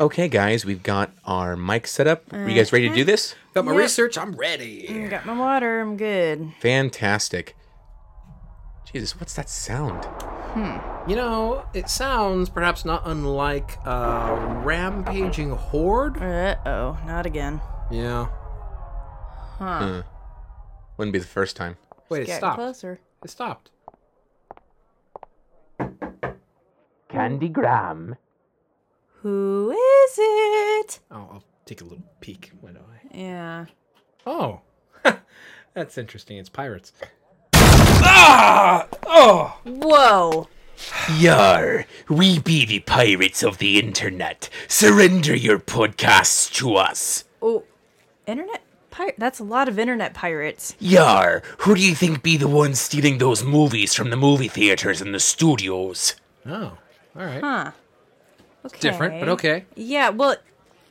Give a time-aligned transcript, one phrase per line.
[0.00, 2.32] Okay, guys, we've got our mic set up.
[2.32, 3.34] Are you guys ready to do this?
[3.52, 3.80] Got my Yep.
[3.80, 4.16] research.
[4.16, 5.08] I'm ready.
[5.08, 5.80] Got my water.
[5.80, 6.52] I'm good.
[6.60, 7.56] Fantastic.
[8.92, 10.04] Jesus, what's that sound?
[10.04, 11.10] Hmm.
[11.10, 16.22] You know, it sounds perhaps not unlike a rampaging horde.
[16.22, 17.60] Uh oh, not again.
[17.90, 18.28] Yeah.
[19.58, 20.04] Huh.
[20.96, 21.76] Wouldn't be the first time.
[22.08, 22.56] Wait, it Getting stopped.
[22.58, 23.00] closer.
[23.24, 23.70] It stopped.
[27.10, 28.14] Candy Graham.
[29.22, 31.00] Who is it?
[31.10, 32.52] Oh, I'll take a little peek.
[32.60, 33.16] Why don't I?
[33.16, 33.66] Yeah.
[34.26, 34.60] Oh,
[35.74, 36.38] that's interesting.
[36.38, 36.92] It's pirates.
[37.54, 38.86] ah!
[39.06, 39.58] Oh!
[39.64, 40.48] Whoa.
[41.18, 44.48] Yar, we be the pirates of the internet.
[44.68, 47.24] Surrender your podcasts to us.
[47.42, 47.64] Oh,
[48.26, 49.16] internet pirate.
[49.18, 50.76] That's a lot of internet pirates.
[50.78, 55.00] Yar, who do you think be the ones stealing those movies from the movie theaters
[55.00, 56.14] and the studios?
[56.46, 56.78] Oh,
[57.16, 57.40] all right.
[57.42, 57.70] Huh.
[58.68, 58.78] Okay.
[58.80, 59.64] Different, but okay.
[59.76, 60.08] Yeah.
[60.10, 60.36] Well,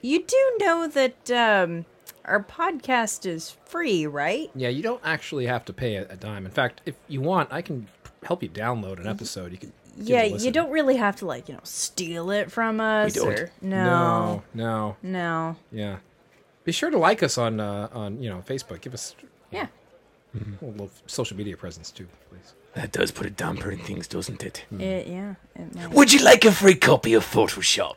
[0.01, 1.85] you do know that um,
[2.25, 4.49] our podcast is free, right?
[4.55, 6.45] Yeah, you don't actually have to pay a, a dime.
[6.45, 7.87] In fact, if you want, I can
[8.23, 9.51] help you download an episode.
[9.51, 9.73] You can.
[9.95, 10.23] yeah.
[10.23, 13.17] You don't really have to like you know steal it from us.
[13.17, 14.53] Or, No, no.
[14.53, 15.55] no, No.
[15.71, 15.97] yeah.
[16.65, 18.81] Be sure to like us on uh, on you know Facebook.
[18.81, 19.15] Give us
[19.51, 19.67] Yeah.
[20.35, 22.53] a little social media presence too, please.
[22.77, 24.65] That does put a damper in things, doesn't it?
[24.71, 25.33] It, yeah.
[25.55, 25.89] It might.
[25.89, 27.95] Would you like a free copy of Photoshop?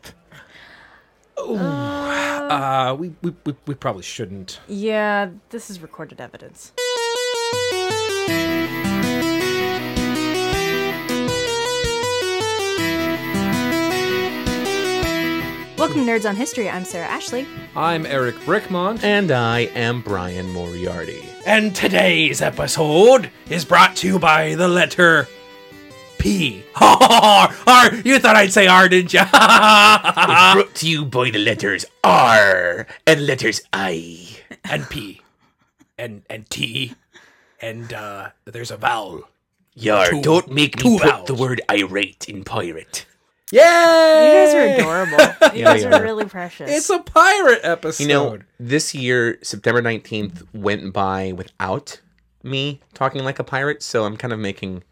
[1.37, 4.59] Uh, we we, we, we probably shouldn't.
[4.69, 6.73] Yeah, this is recorded evidence.
[15.81, 16.69] Welcome to Nerds on History.
[16.69, 17.47] I'm Sarah Ashley.
[17.75, 19.03] I'm Eric Brickmont.
[19.03, 21.25] And I am Bryan Moriarty.
[21.47, 25.27] And today's episode is brought to you by the letter
[26.19, 26.63] P.
[26.81, 27.49] R.
[28.05, 29.25] You thought I'd say R, didn't you?
[29.25, 34.29] Brought to you by the letters R and letters I.
[34.65, 35.23] and P.
[35.97, 36.95] And and T.
[37.63, 39.29] And uh, there's a vowel.
[39.75, 41.27] Yar, Two- don't make me two put vowels.
[41.27, 43.07] the word irate in pirate.
[43.53, 43.65] You Yay!
[43.65, 45.35] guys are adorable.
[45.59, 46.03] You guys we are are.
[46.03, 46.71] really precious.
[46.71, 48.03] It's a pirate episode.
[48.05, 52.01] You know, this year, September 19th, went by without
[52.45, 54.85] me talking like a pirate, so I'm kind of making.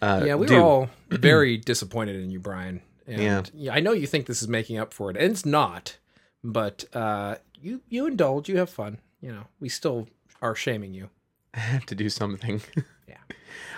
[0.00, 0.54] Uh, yeah, we do.
[0.56, 2.80] were all very disappointed in you, Bryan.
[3.06, 3.42] And Yeah.
[3.54, 3.74] yeah.
[3.74, 5.98] I know you think this is making up for it, and it's not.
[6.42, 8.98] But uh, you you indulge, you have fun.
[9.20, 10.08] You know, we still
[10.40, 11.10] are shaming you.
[11.54, 12.62] I have to do something.
[13.08, 13.18] Yeah.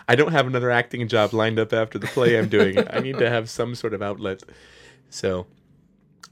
[0.08, 2.78] I don't have another acting job lined up after the play I'm doing.
[2.90, 4.42] I need to have some sort of outlet.
[5.10, 5.46] So,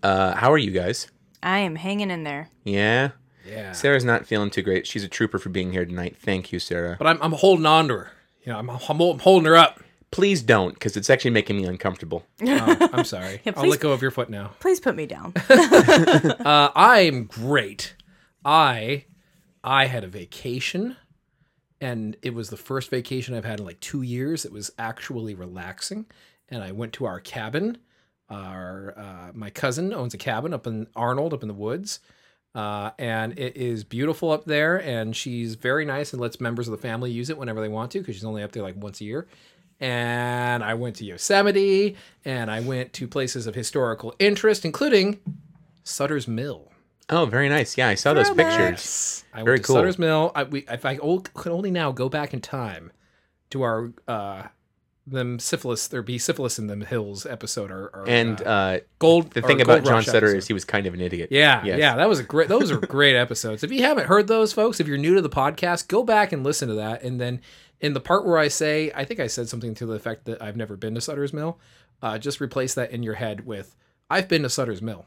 [0.02, 1.08] uh, how are you guys?
[1.42, 2.48] I am hanging in there.
[2.64, 3.10] Yeah?
[3.46, 3.72] Yeah.
[3.72, 4.86] Sarah's not feeling too great.
[4.86, 6.16] She's a trooper for being here tonight.
[6.18, 6.96] Thank you, Sarah.
[6.98, 8.10] But I'm I'm holding on to her.
[8.42, 9.80] You know, I'm I'm, I'm holding her up.
[10.10, 12.24] Please don't, because it's actually making me uncomfortable.
[12.42, 13.40] Oh, I'm sorry.
[13.46, 14.52] I'll please- let go of your foot now.
[14.60, 15.34] Please put me down.
[15.48, 17.94] Uh, I'm great.
[18.44, 19.04] I
[19.62, 20.96] I had a vacation,
[21.80, 24.44] and it was the first vacation I've had in like two years.
[24.44, 26.06] It was actually relaxing,
[26.48, 27.78] and I went to our cabin.
[28.28, 32.00] Our uh, my cousin owns a cabin up in Arnold, up in the woods,
[32.54, 34.78] uh, and it is beautiful up there.
[34.78, 37.92] And she's very nice and lets members of the family use it whenever they want
[37.92, 39.28] to because she's only up there like once a year.
[39.78, 45.20] And I went to Yosemite, and I went to places of historical interest, including
[45.84, 46.72] Sutter's Mill.
[47.08, 47.78] Oh, very nice.
[47.78, 49.24] Yeah, I saw those pictures.
[49.32, 49.76] I Very went to cool.
[49.76, 50.32] Sutter's Mill.
[50.34, 52.90] I, we, if I o- could only now go back in time
[53.50, 54.42] to our uh,
[55.06, 59.30] them syphilis, there be syphilis in them hills episode or, or And uh, uh, gold.
[59.30, 60.36] the or thing about Gold John Rush Sutter episode.
[60.38, 61.28] is he was kind of an idiot.
[61.30, 61.78] Yeah, Yes.
[61.78, 62.48] yeah, that was a great.
[62.48, 63.62] Those are great episodes.
[63.62, 66.42] If you haven't heard those, folks, if you're new to the podcast, go back and
[66.42, 67.04] listen to that.
[67.04, 67.40] And then
[67.80, 70.42] in the part where I say, I think I said something to the effect that
[70.42, 71.60] I've never been to Sutter's Mill.
[72.02, 73.76] Uh, just replace that in your head with,
[74.10, 75.06] "I've been to Sutter's Mill,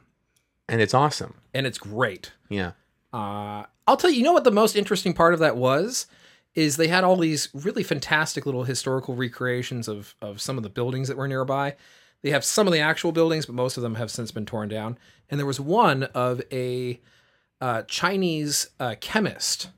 [0.69, 1.35] And it's awesome.
[1.53, 2.71] and it's great." Yeah.
[3.11, 6.07] Uh, I'll tell you, you know what the most interesting part of that was?
[6.55, 10.69] Is they had all these really fantastic little historical recreations of, of some of the
[10.69, 11.75] buildings that were nearby.
[12.21, 14.67] They have some of the actual buildings, but most of them have since been torn
[14.67, 14.97] down.
[15.29, 16.99] And there was one of a
[17.61, 19.69] uh, Chinese uh, chemist,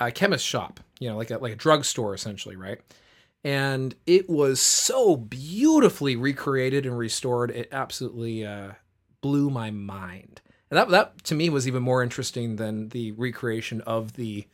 [0.00, 2.80] a chemist shop, you know, like a, like a drugstore essentially, right?
[3.42, 7.50] And it was so beautifully recreated and restored.
[7.50, 8.72] It absolutely uh,
[9.24, 10.42] blew my mind.
[10.70, 14.46] And that that to me was even more interesting than the recreation of the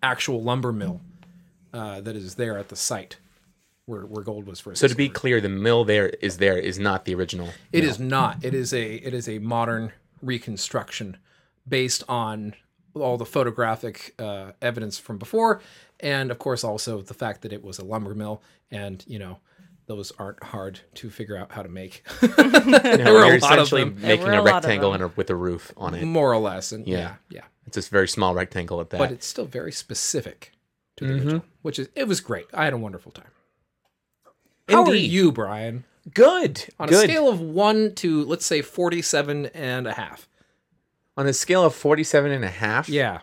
[0.00, 1.00] actual lumber mill
[1.72, 3.16] uh, that is there at the site
[3.86, 4.80] where, where gold was first.
[4.80, 5.20] So to be discovered.
[5.20, 7.48] clear, the mill there is there is not the original.
[7.72, 8.44] It is not.
[8.44, 9.90] It is a it is a modern
[10.22, 11.16] reconstruction
[11.66, 12.54] based on
[12.94, 15.60] all the photographic uh, evidence from before,
[15.98, 18.40] and of course also the fact that it was a lumber mill,
[18.70, 19.40] and you know
[19.86, 23.58] those aren't hard to figure out how to make, You know, were a you're lot
[23.58, 24.00] of essentially them.
[24.00, 26.04] Making a a rectangle and a, with a roof on it.
[26.04, 26.72] more or less.
[26.72, 26.98] And Yeah.
[26.98, 27.44] yeah, yeah.
[27.66, 28.98] It's this very small rectangle at that.
[28.98, 30.52] But it's still very specific
[30.96, 31.22] to the Mm-hmm.
[31.24, 32.46] original, which is it was great.
[32.52, 33.30] I had a wonderful time.
[34.68, 35.10] How are Indeed.
[35.10, 35.84] you, Bryan?
[36.14, 36.64] good.
[36.80, 37.04] On good.
[37.08, 40.28] a scale of one to let's say 47 and a half.
[41.16, 43.20] on a scale of 47 and a half Yeah.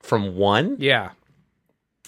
[0.00, 1.10] from 1 Yeah.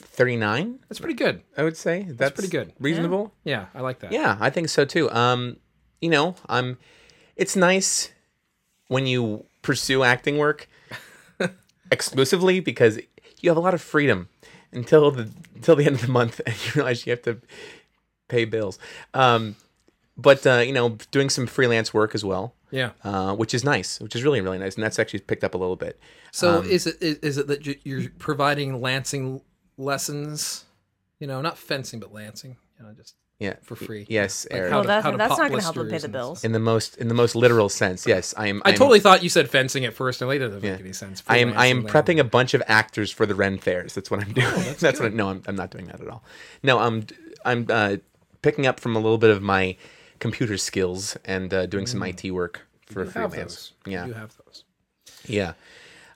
[0.01, 1.43] 39 That's pretty good.
[1.57, 2.73] i would say that's, pretty good.
[2.81, 4.13] reasonable Yeah, I like that.
[4.13, 4.37] yeah.
[4.41, 5.57] i think so too um
[6.01, 6.79] you know i'm
[7.37, 8.11] it's nice
[8.89, 10.69] when you pursue acting work
[11.91, 12.99] exclusively because
[13.41, 14.29] you have a lot of freedom
[14.73, 17.39] until the until the end of the month and you realize you have to
[18.29, 18.79] pay bills
[19.15, 19.57] um
[20.17, 22.91] but uh, you know doing some freelance work as well Yeah.
[23.03, 25.59] uh, which is nice which is really really nice and that's actually picked up a
[25.59, 25.99] little bit
[26.33, 29.41] So Um, is it is, is it that you- you're providing lancing
[29.81, 30.65] lessons?
[31.19, 32.57] You know, not fencing, but lancing.
[32.79, 34.05] You know, just yeah for free.
[34.09, 34.71] yes Like Eric.
[34.73, 36.45] Well, to- that, how to that's not going to help them pay the bills.
[36.45, 39.23] in the most in the most literal sense yes i am I I'm- totally thought
[39.23, 40.73] you said fencing at first, and later that didn't Yeah.
[40.73, 41.23] make any sense.
[41.27, 42.21] I am I am prepping land.
[42.21, 43.95] a bunch of actors for the Ren fairs.
[43.95, 44.75] That's what I'm doing.
[44.79, 46.23] that's what I, no, I'm, I'm not doing that at all.
[46.63, 47.07] No, I'm
[47.45, 47.97] I'm uh,
[48.43, 49.77] picking up from a little bit of my
[50.19, 53.55] computer skills and uh, doing some IT work for You have freelance.
[53.55, 53.73] those.
[53.87, 54.65] Yeah, you have those.
[55.27, 55.53] yeah,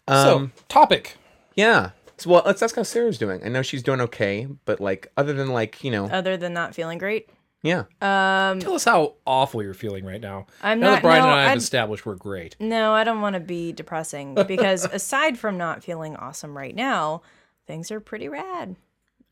[0.09, 1.17] so Um, topic.
[1.55, 1.91] yeah.
[2.25, 3.43] So well, let's ask how Sarah's doing.
[3.45, 6.75] I know she's doing okay, but like other than like you know, Other than not
[6.75, 7.29] feeling great,
[7.63, 10.47] yeah, um, Tell us how awful you're feeling right now.
[10.63, 12.57] I'm now not- that Bryan no, and I have I'm- established we're great.
[12.59, 17.21] no, I don't want to be depressing because aside from not feeling awesome right now,
[17.67, 18.77] things are pretty rad.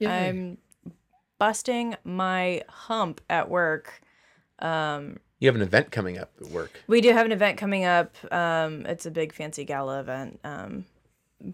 [0.06, 0.58] I'm
[1.38, 4.02] busting my hump at work.
[4.60, 4.66] you
[5.48, 6.82] have an event coming up at work.
[6.88, 8.14] We do have an event coming up.
[8.30, 10.84] Um, it's a big fancy gala event, um,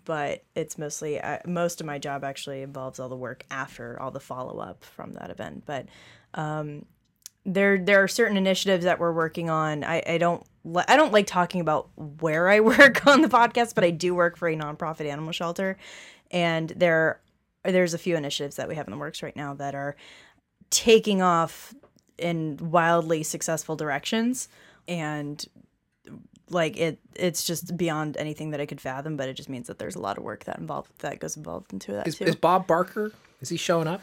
[0.05, 4.11] but it's mostly uh, most of my job actually involves all the work after all
[4.11, 5.65] the follow up from that event.
[5.67, 5.87] But
[6.35, 6.85] um,
[7.45, 9.85] there there are certain initiatives that we're working on.
[9.85, 13.75] I, I don't li- I don't like talking about where I work on the podcast,
[13.75, 15.77] but I do work for a nonprofit animal shelter,
[16.31, 17.21] and there
[17.65, 19.97] there's a few initiatives that we have in the works right now that are
[20.71, 21.75] taking off
[22.19, 24.49] in wildly successful directions
[24.87, 25.45] and
[26.51, 29.79] like it it's just beyond anything that I could fathom but it just means that
[29.79, 32.25] there's a lot of work that involved that goes involved into that Is, too.
[32.25, 33.13] is Bob Barker?
[33.41, 34.01] Is he showing up?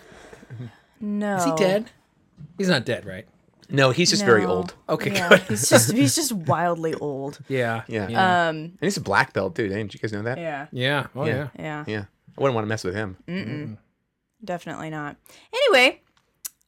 [0.99, 1.35] no.
[1.37, 1.91] Is he dead?
[2.57, 3.25] He's not dead, right?
[3.69, 5.39] No, he's just very old, Okay, Yeah, good.
[5.41, 7.39] he's just he's just wildly old.
[7.47, 8.07] Yeah, Yeah.
[8.09, 9.67] yeah, Um and he's a black belt too.
[9.67, 10.37] Didn't you guys know that?
[10.37, 10.67] yeah.
[10.71, 11.07] yeah.
[11.15, 11.33] Oh Yeah.
[11.35, 11.47] yeah.
[11.57, 11.83] Yeah.
[11.87, 12.03] Yeah.
[12.37, 13.17] I wouldn't want to mess with him.
[13.27, 13.77] Mm.
[14.43, 15.15] Definitely not.
[15.53, 16.01] Anyway,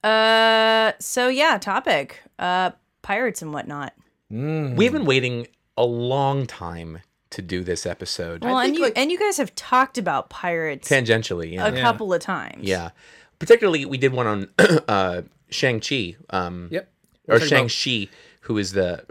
[0.03, 2.21] uh so yeah, topic.
[2.39, 2.71] Uh
[3.01, 3.94] pirates and whatnot.
[4.29, 5.47] We've been waiting
[5.77, 8.44] a long time to do this episode.
[8.44, 11.68] Well, and think, you like- and you guys have talked about pirates Tangentially, yeah.
[11.68, 11.81] a Yeah.
[11.81, 12.63] couple of times.
[12.63, 12.91] Yeah.
[13.39, 14.50] Particularly, we did one on
[14.88, 15.21] uh,
[15.51, 16.89] Ching Shih, um, Yep.
[17.27, 18.09] or We're talking about- Ching Shih,
[18.41, 19.06] who is the,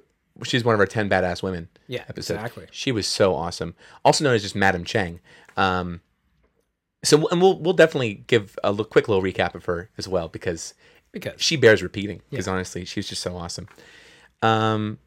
[0.45, 2.41] she's one of our 10 badass women Yeah, episodes.
[2.41, 2.67] exactly.
[2.73, 3.75] She was so awesome.
[4.05, 5.21] Also known as just Madam Chang.
[5.57, 6.01] Um,
[7.05, 10.29] so, and we'll, we'll definitely give a little, quick little recap of her as well,
[10.29, 10.75] because
[11.13, 13.69] Because she bears repeating, because honestly, she's just so awesome.
[14.43, 14.99] Um,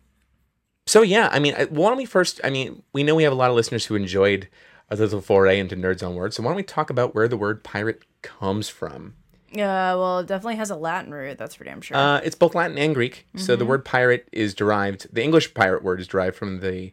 [0.90, 3.36] so yeah, I mean, why don't we first, I mean, we know we have a
[3.36, 4.48] lot of listeners who enjoyed
[4.90, 7.38] a little foray into Nerds on Words, so why don't we talk about where the
[7.38, 9.14] word pirate comes from?
[9.52, 11.96] Yeah, well, it definitely has a Latin root, that's for damn sure.
[11.96, 13.28] Uh, it's both Latin and Greek.
[13.36, 15.14] So the word pirate is derived.
[15.14, 16.92] The English pirate word is derived from the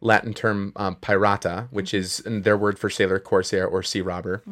[0.00, 4.42] Latin term um, pirata, which is their word for sailor, corsair, or sea robber.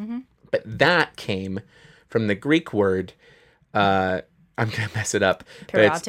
[0.51, 1.61] But that came
[2.09, 3.15] from the Greek word.
[3.73, 4.21] Uh,
[4.59, 5.45] I'm gonna mess it up.
[5.69, 6.01] Pirates.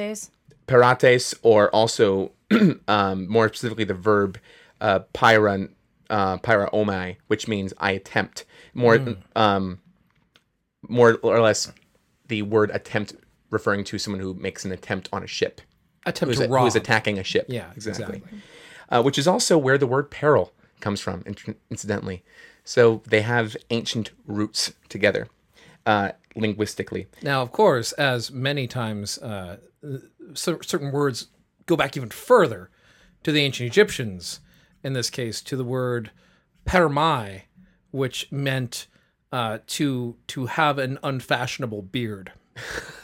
[0.68, 2.32] Pirates, or also
[2.88, 4.38] um, more specifically the verb
[4.82, 5.70] uh, pyra,
[6.10, 8.46] uh, pyra omai, which means I attempt.
[8.74, 9.80] More, um,
[10.88, 11.72] more or less,
[12.28, 13.16] the word attempt
[13.50, 15.62] referring to someone who makes an attempt on a ship,
[16.06, 16.68] attempt who's, to who rob.
[16.68, 17.46] is attacking a ship.
[17.48, 18.24] Yeah, exactly.
[18.90, 20.52] Uh, which is also where the word peril
[20.82, 21.24] comes from,
[21.70, 22.24] incidentally.
[22.64, 25.28] So they have ancient roots together,
[25.86, 27.08] uh, linguistically.
[27.22, 29.58] Now, of course, as many times, uh,
[30.34, 31.28] cer- certain words
[31.66, 32.70] go back even further
[33.24, 34.40] to the ancient Egyptians.
[34.84, 36.12] In this case, to the word
[36.66, 37.44] permai,
[37.92, 38.88] which meant
[39.32, 42.34] uh, to to have an unfashionable beard.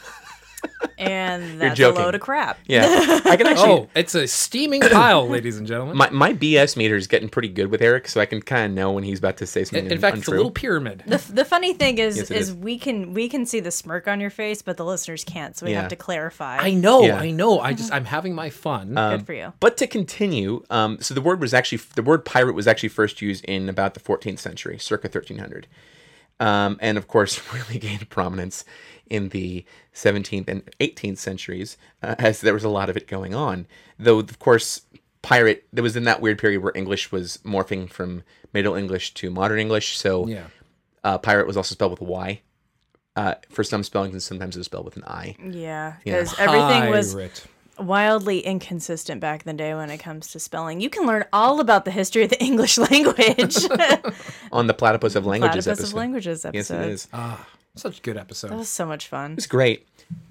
[1.00, 2.02] And that's a joking.
[2.02, 2.58] load of crap.
[2.66, 2.84] Yeah,
[3.24, 3.70] I can actually.
[3.70, 5.96] Oh, it's a steaming pile, ladies and gentlemen.
[5.96, 8.72] My, my BS meter is getting pretty good with Eric, so I can kind of
[8.76, 11.02] know when he's about to say something in, in fact, it's a little pyramid.
[11.06, 12.54] The, the funny thing is, Yes, it is, is.
[12.54, 15.64] we can we can see the smirk on your face, but the listeners can't, so
[15.66, 15.80] we Yeah.
[15.80, 16.58] have to clarify.
[16.58, 17.16] I know, Yeah.
[17.18, 17.60] I know.
[17.60, 18.94] I just I'm having my fun.
[18.94, 19.52] Good for you.
[19.60, 23.22] But to continue, um, so the word was actually the word pirate was actually first
[23.22, 25.66] used in about the 14th century, circa 1300.
[26.40, 28.64] um, and of course really gained prominence
[29.10, 29.64] in the
[29.94, 33.66] 17th and 18th centuries uh, as there was a lot of it going on.
[33.98, 34.82] Though of course
[35.22, 38.22] pirate there was in that weird period where English was morphing from
[38.54, 40.44] Middle English to Modern English, so Yeah.
[41.04, 42.40] uh, pirate was also spelled with a Y.
[43.16, 45.34] Uh, for some spellings, and sometimes it was spelled with an I.
[45.40, 46.20] Yeah, Yeah.
[46.20, 47.44] because everything was Pirate.
[47.78, 50.80] wildly inconsistent back in the day when it comes to spelling.
[50.80, 53.56] You can learn all about the history of the English language.
[54.52, 55.86] On the Platypus of Languages Platypus episode.
[55.88, 57.08] of Languages Yes, it is.
[57.12, 57.46] Ah,
[57.80, 58.50] such a good episode.
[58.50, 59.32] That was so much fun.
[59.34, 59.86] It's great.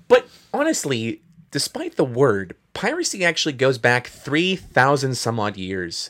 [0.07, 6.09] But honestly, despite the word, piracy actually goes back 3,000 some odd years.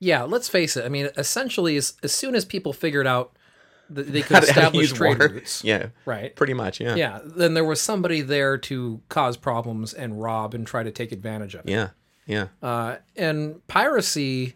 [0.00, 0.84] Yeah, let's face it.
[0.84, 3.36] I mean, essentially, as, as soon as people figured out
[3.90, 5.34] that they could to- how to establish use trade water.
[5.34, 5.86] routes, Yeah.
[6.04, 6.34] right?
[6.36, 6.94] Pretty much, yeah.
[6.94, 11.12] Yeah, then there was somebody there to cause problems and rob and try to take
[11.12, 11.70] advantage of it.
[11.70, 11.88] Yeah.
[12.26, 12.48] Yeah.
[12.62, 14.54] Uh, and piracy,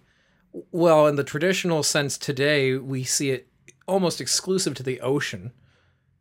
[0.72, 3.46] well, in the traditional sense today, we see it
[3.86, 5.52] almost exclusive to the ocean.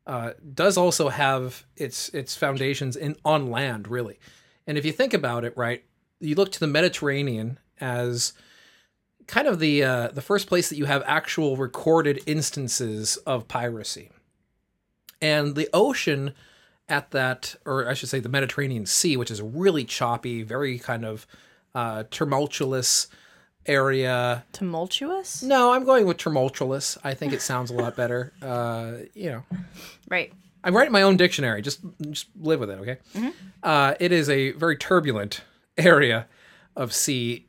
[0.08, 4.18] Uh, does also have its its foundations in on land, really.
[4.66, 5.84] And if you think about it, right,
[6.22, 8.32] you look to the Mediterranean as
[9.28, 14.10] kind of the uh, the first place that you have actual recorded instances of piracy.
[15.22, 16.34] And the ocean
[16.88, 21.04] at that, or I should say, the Mediterranean Sea, which is really choppy, very kind
[21.04, 21.28] of
[21.76, 23.08] uh, tumultuous
[23.68, 24.44] area.
[24.54, 25.44] Tumultuous?
[25.44, 26.98] No, I'm going with tumultuous.
[27.04, 28.34] I think it sounds a lot better.
[28.42, 29.44] Uh, you know,
[30.10, 30.34] Right.
[30.64, 31.62] I'm writing my own dictionary.
[31.62, 32.98] Just just live with it, okay?
[33.64, 35.42] Uh, it is a very turbulent
[35.78, 36.28] area
[36.76, 37.48] of sea.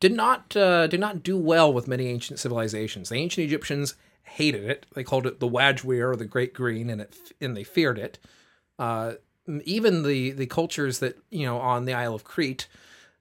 [0.00, 3.08] Did not uh, did not do well with many ancient civilizations.
[3.08, 4.86] The ancient Egyptians hated it.
[4.94, 8.18] They called it the Wadj-wer or the Great Green, and it and they feared it.
[8.78, 9.14] Uh,
[9.64, 12.66] even the the cultures that you know on the Isle of Crete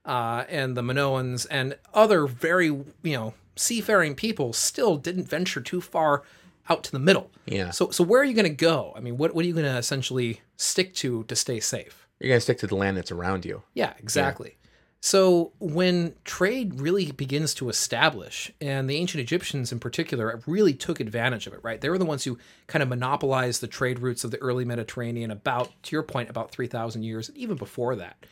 [0.05, 5.81] uh, and the Minoans and other very you know seafaring people still didn't venture too
[5.81, 6.23] far
[6.69, 7.29] out to the middle.
[7.45, 7.71] Yeah.
[7.71, 8.93] So so where are you going to go?
[8.95, 12.07] I mean, what what are you going to essentially stick to to stay safe?
[12.19, 13.63] You're going to stick to the land that's around you.
[13.73, 14.57] Yeah, exactly.
[15.03, 20.99] So when trade really begins to establish, and the ancient Egyptians in particular really took
[20.99, 21.81] advantage of it, right?
[21.81, 25.31] They were the ones who kind of monopolized the trade routes of the early Mediterranean
[25.31, 28.23] about, to your point, about 3,000 years, even before that.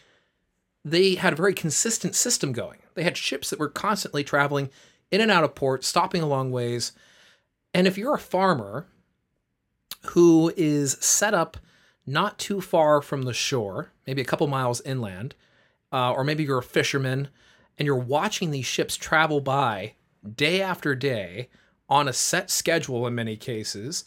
[0.89, 2.79] They had a very consistent system going.
[2.96, 4.69] They had ships that were constantly traveling
[5.12, 6.91] in and out of port, stopping along ways.
[7.74, 8.88] And if you're a farmer
[10.08, 11.58] who is set up
[12.05, 15.36] not too far from the shore, maybe a couple miles inland,
[15.91, 17.29] uh, or maybe you're a fisherman
[17.77, 19.93] and you're watching these ships travel by
[20.36, 21.50] day after day
[21.88, 24.05] on a set schedule in many cases,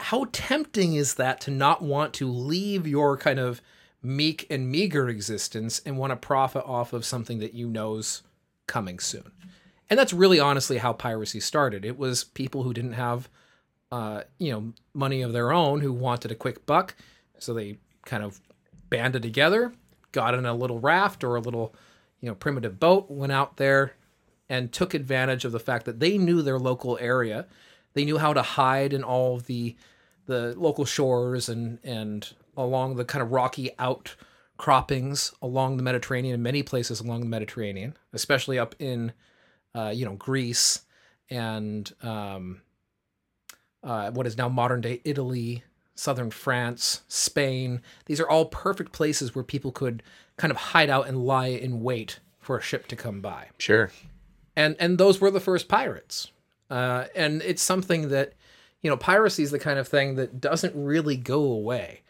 [0.00, 3.62] how tempting is that to not want to leave your kind of
[4.04, 8.22] meek and meager existence and want to profit off of something that you know's
[8.66, 9.32] coming soon?
[9.90, 11.84] And that's really honestly how piracy started.
[11.84, 13.28] It was people who didn't have
[13.94, 16.96] uh, you know, money of their own who wanted a quick buck.
[17.38, 18.40] So they kind of
[18.90, 19.72] banded together,
[20.10, 21.76] got in a little raft or a little,
[22.20, 23.92] you know, primitive boat, went out there
[24.48, 27.46] and took advantage of the fact that they knew their local area.
[27.92, 29.76] They knew how to hide in all the
[30.26, 36.42] the local shores and and along the kind of rocky outcroppings along the Mediterranean, in
[36.42, 39.12] many places along the Mediterranean, especially up in
[39.74, 40.82] uh, you know Greece
[41.30, 42.62] and um,
[43.82, 47.80] uh, what is now modern day Italy, southern France, Spain.
[48.06, 50.02] These are all perfect places where people could
[50.36, 53.48] kind of hide out and lie in wait for a ship to come by.
[53.58, 53.90] Sure.
[54.56, 56.30] And and those were the first pirates.
[56.70, 58.32] Uh, and it's something that
[58.84, 62.02] you know, piracy is the kind of thing that doesn't really go away.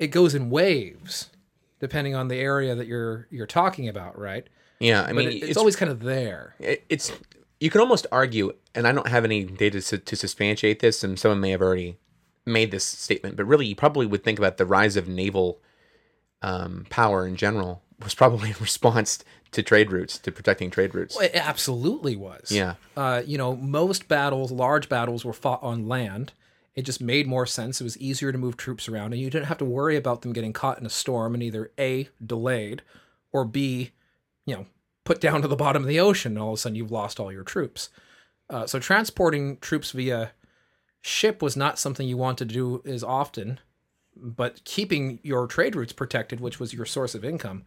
[0.00, 1.30] It goes in waves,
[1.78, 4.48] depending on the area that you're you're talking about, right?
[4.80, 5.02] Yeah.
[5.02, 6.56] I But mean, it- it's, always kind of there.
[6.58, 7.12] it- it's
[7.60, 11.18] you can almost argue, and I don't have any data to, to substantiate this, and
[11.18, 11.98] someone may have already
[12.46, 15.60] made this statement, but really, you probably would think about the rise of naval
[16.42, 21.20] um, power in general was probably in response to trade routes, to protecting trade routes.
[21.20, 22.50] It absolutely was.
[22.50, 22.74] Yeah.
[22.96, 26.32] Uh, you know, most battles, large battles, were fought on land.
[26.74, 27.80] It just made more sense.
[27.80, 30.32] It was easier to move troops around, and you didn't have to worry about them
[30.32, 32.82] getting caught in a storm and either A, delayed,
[33.32, 33.90] or B,
[34.46, 34.66] you know,
[35.04, 37.18] put down to the bottom of the ocean, and all of a sudden you've lost
[37.18, 37.88] all your troops.
[38.48, 40.32] Uh, so transporting troops via
[41.00, 43.58] ship was not something you wanted to do as often,
[44.16, 47.64] but keeping your trade routes protected, which was your source of income,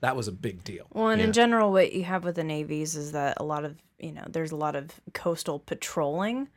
[0.00, 0.86] that was a big deal.
[0.92, 1.26] Well, and Yeah.
[1.28, 4.24] in general, what you have with the navies is that a lot of you know
[4.28, 6.48] there's a lot of coastal patrolling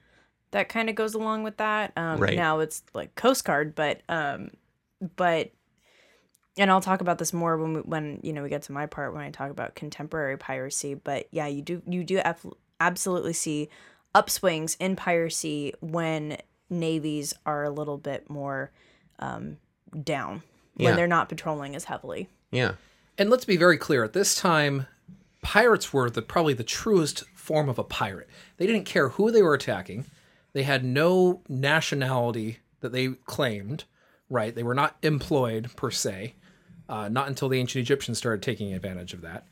[0.54, 1.92] that kind of goes along with that.
[1.98, 2.36] Um, Right.
[2.36, 4.50] Now it's like Coast Guard, but um,
[5.16, 5.52] but
[6.58, 8.86] and I'll talk about this more when we, when you know we get to my
[8.86, 10.94] part when I talk about contemporary piracy.
[10.94, 13.70] But yeah, you do you do ab- absolutely see
[14.16, 16.38] upswings in piracy when
[16.70, 18.72] navies are a little bit more
[19.20, 19.58] um,
[20.04, 20.44] down
[20.78, 20.90] Yeah.
[20.90, 22.30] when they're not patrolling as heavily.
[22.52, 22.74] Yeah.
[23.18, 24.88] And let's be very clear at this time,
[25.42, 28.30] pirates were the probably the truest form of a pirate.
[28.58, 30.06] They didn't care who they were attacking.
[30.54, 33.86] They had no nationality that they claimed,
[34.30, 34.54] right?
[34.54, 36.36] They were not employed per se,
[36.88, 39.48] uh, not until the ancient Egyptians started taking advantage of that.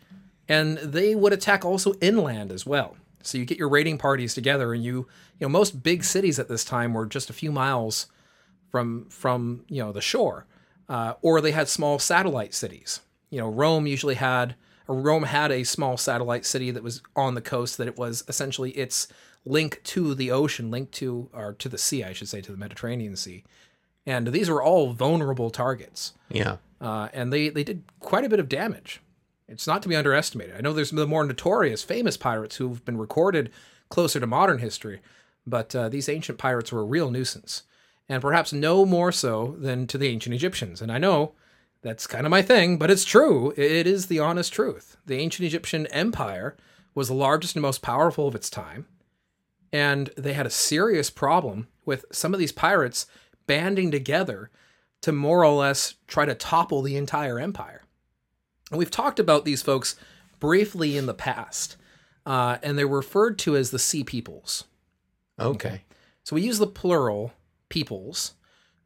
[0.48, 2.98] And they would attack also inland as well.
[3.24, 5.08] So you get your raiding parties together, and you,
[5.40, 8.08] you know, most big cities at this time were just a few miles
[8.70, 10.46] from from you know the shore,
[10.90, 13.02] uh, or they had small satellite cities.
[13.30, 14.56] You know, Rome usually had
[14.88, 18.72] Rome had a small satellite city that was on the coast that it was essentially
[18.72, 19.08] its
[19.46, 22.58] link to the ocean, link to or to the sea, I should say, to the
[22.58, 23.44] Mediterranean Sea,
[24.06, 26.58] and these were all vulnerable targets, Yeah.
[26.80, 29.02] uh, and they they did quite a bit of damage.
[29.48, 30.56] It's not to be underestimated.
[30.56, 33.52] I know there's the more notorious, famous pirates who've been recorded
[33.90, 35.02] closer to modern history,
[35.46, 37.64] but uh, these ancient pirates were a real nuisance,
[38.08, 40.82] and perhaps no more so than to the ancient Egyptians.
[40.82, 41.34] And I know
[41.82, 43.52] that's kind of my thing, but it's true.
[43.58, 44.98] It is the honest truth.
[45.06, 46.56] The ancient Egyptian empire
[46.96, 48.86] was the largest and most powerful of its time,
[49.72, 53.06] and they had a serious problem with some of these pirates
[53.48, 54.50] banding together
[55.02, 57.84] to more or less try to topple the entire empire.
[58.70, 59.96] And we've talked about these folks
[60.40, 61.76] briefly in the past,
[62.26, 64.66] uh, and they're referred to as the Sea Peoples.
[65.40, 65.82] Okay.
[66.24, 67.34] So we use the plural
[67.70, 68.36] peoples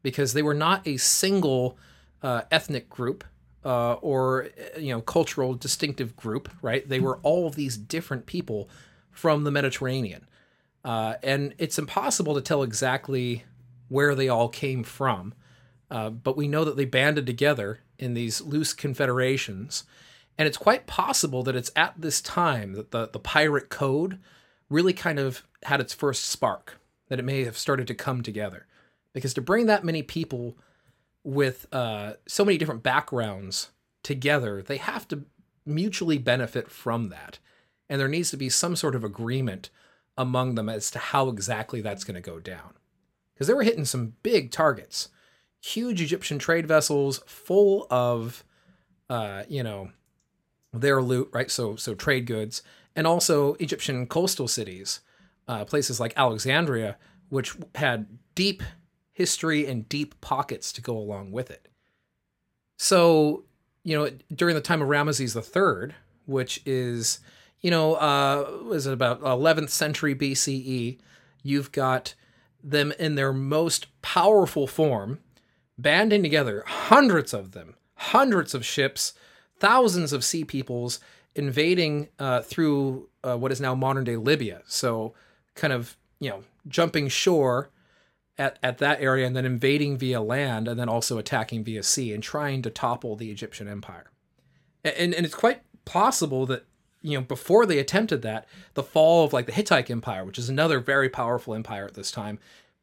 [0.02, 1.78] because they were not a single
[2.22, 3.24] uh, ethnic group
[3.64, 6.88] uh, or uh, you know cultural distinctive group, right?
[6.88, 8.70] They were all of these different people
[9.10, 10.26] from the Mediterranean,
[10.86, 13.44] uh, and it's impossible to tell exactly
[13.88, 15.34] where they all came from.
[15.90, 19.82] Uh, but we know that they banded together in these loose confederations,
[20.38, 24.20] and it's quite possible that it's at this time that the the pirate code
[24.70, 26.78] really kind of had its first spark,
[27.08, 28.66] that it may have started to come together.
[29.12, 30.56] Because to bring that many people
[31.24, 33.70] with uh, so many different backgrounds
[34.04, 35.24] together, they have to
[35.64, 37.40] mutually benefit from that.
[37.88, 39.70] And there needs to be some sort of agreement
[40.16, 42.74] among them as to how exactly that's going to go down.
[43.34, 45.08] Because they were hitting some big targets.
[45.60, 48.44] Huge Egyptian trade vessels full of,
[49.10, 49.90] uh, you know,
[50.72, 51.50] their loot, right?
[51.50, 52.62] So, so trade goods,
[52.94, 55.00] and also Egyptian coastal cities,
[55.48, 56.96] uh, places like Alexandria,
[57.28, 58.62] which had deep
[59.12, 61.68] history and deep pockets to go along with it.
[62.78, 63.44] So,
[63.82, 65.94] you know, during the time of Ramesses III,
[66.26, 67.20] which is,
[67.66, 70.98] you know, uh, was it about 11th century BCE,
[71.42, 72.14] you've got
[72.62, 75.18] them in their most powerful form,
[75.76, 79.14] banding together, hundreds of them, hundreds of ships,
[79.58, 81.00] thousands of sea peoples
[81.34, 84.62] invading uh, through uh, what is now modern day Libya.
[84.68, 85.14] So,
[85.56, 87.70] kind of, you know, jumping shore
[88.38, 92.12] at, at that area and then invading via land and then also attacking via sea
[92.12, 94.12] and trying to topple the Egyptian empire.
[94.84, 96.64] And, and it's quite possible that,
[97.06, 100.48] you know, before they attempted that, the fall of like the Hittite Empire, which is
[100.48, 102.40] another very powerful empire at this time,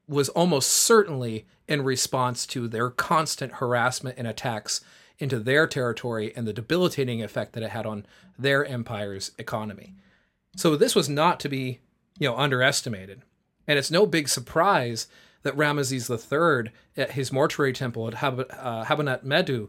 [0.08, 4.80] was almost certainly in response to their constant harassment and attacks
[5.20, 8.06] into their territory and the debilitating effect that it had on
[8.40, 9.94] their empire's economy.
[10.56, 11.80] So this was not to be,
[12.18, 13.24] you know, underestimated.
[13.68, 15.08] And it's no big surprise
[15.44, 19.68] that Ramesses III at his mortuary temple at Hab- uh, Habanat Medu,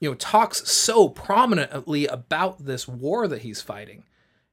[0.00, 4.04] you know, talks so prominently about this war that he's fighting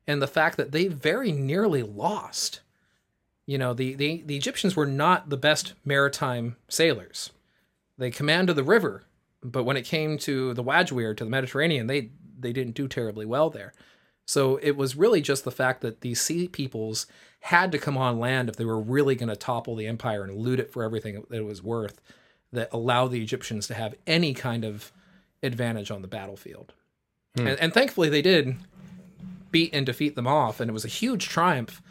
[0.05, 2.60] and the fact that they very nearly lost.
[3.45, 7.31] You know, the, the, the Egyptians were not the best maritime sailors.
[7.97, 9.03] They commanded the river,
[9.41, 13.25] but when it came to the Wadj-wer, to the Mediterranean, they they didn't do terribly
[13.25, 13.73] well there.
[14.25, 17.07] So it was really just the fact that these sea peoples
[17.39, 20.38] had to come on land if they were really going to topple the empire and
[20.38, 21.99] loot it for everything that it was worth,
[22.51, 24.91] that allowed the Egyptians to have any kind of
[25.47, 26.73] advantage on the battlefield.
[27.36, 28.57] And, and thankfully, they did
[29.51, 31.81] beat and defeat them off, and it was a huge triumph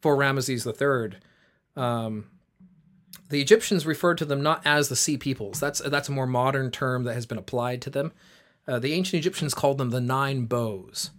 [0.00, 1.18] for Ramesses III.
[1.76, 2.26] Um,
[3.28, 5.58] the Egyptians referred to them not as the sea peoples.
[5.58, 8.12] That's that's a more modern term that has been applied to them.
[8.66, 11.10] Uh, the ancient Egyptians called them the nine bows,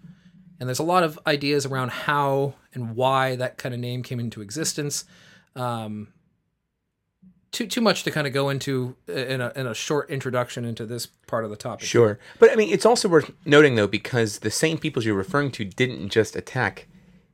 [0.59, 4.19] and there's a lot of ideas around how and why that kind of name came
[4.19, 5.05] into existence.
[5.55, 6.09] Um,
[7.53, 10.85] too too much to kind of go into in a in a short introduction into
[10.85, 11.87] this part of the topic.
[11.87, 12.19] Sure.
[12.39, 15.63] But I mean, it's also worth noting though, because the same peoples you're referring to
[15.63, 16.87] didn't just attack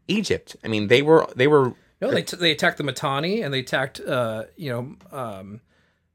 [0.08, 0.56] Egypt.
[0.64, 3.60] I mean, they were they were No, they, t- they attacked the Mitanni and they
[3.60, 5.62] attacked, uh, you know, um,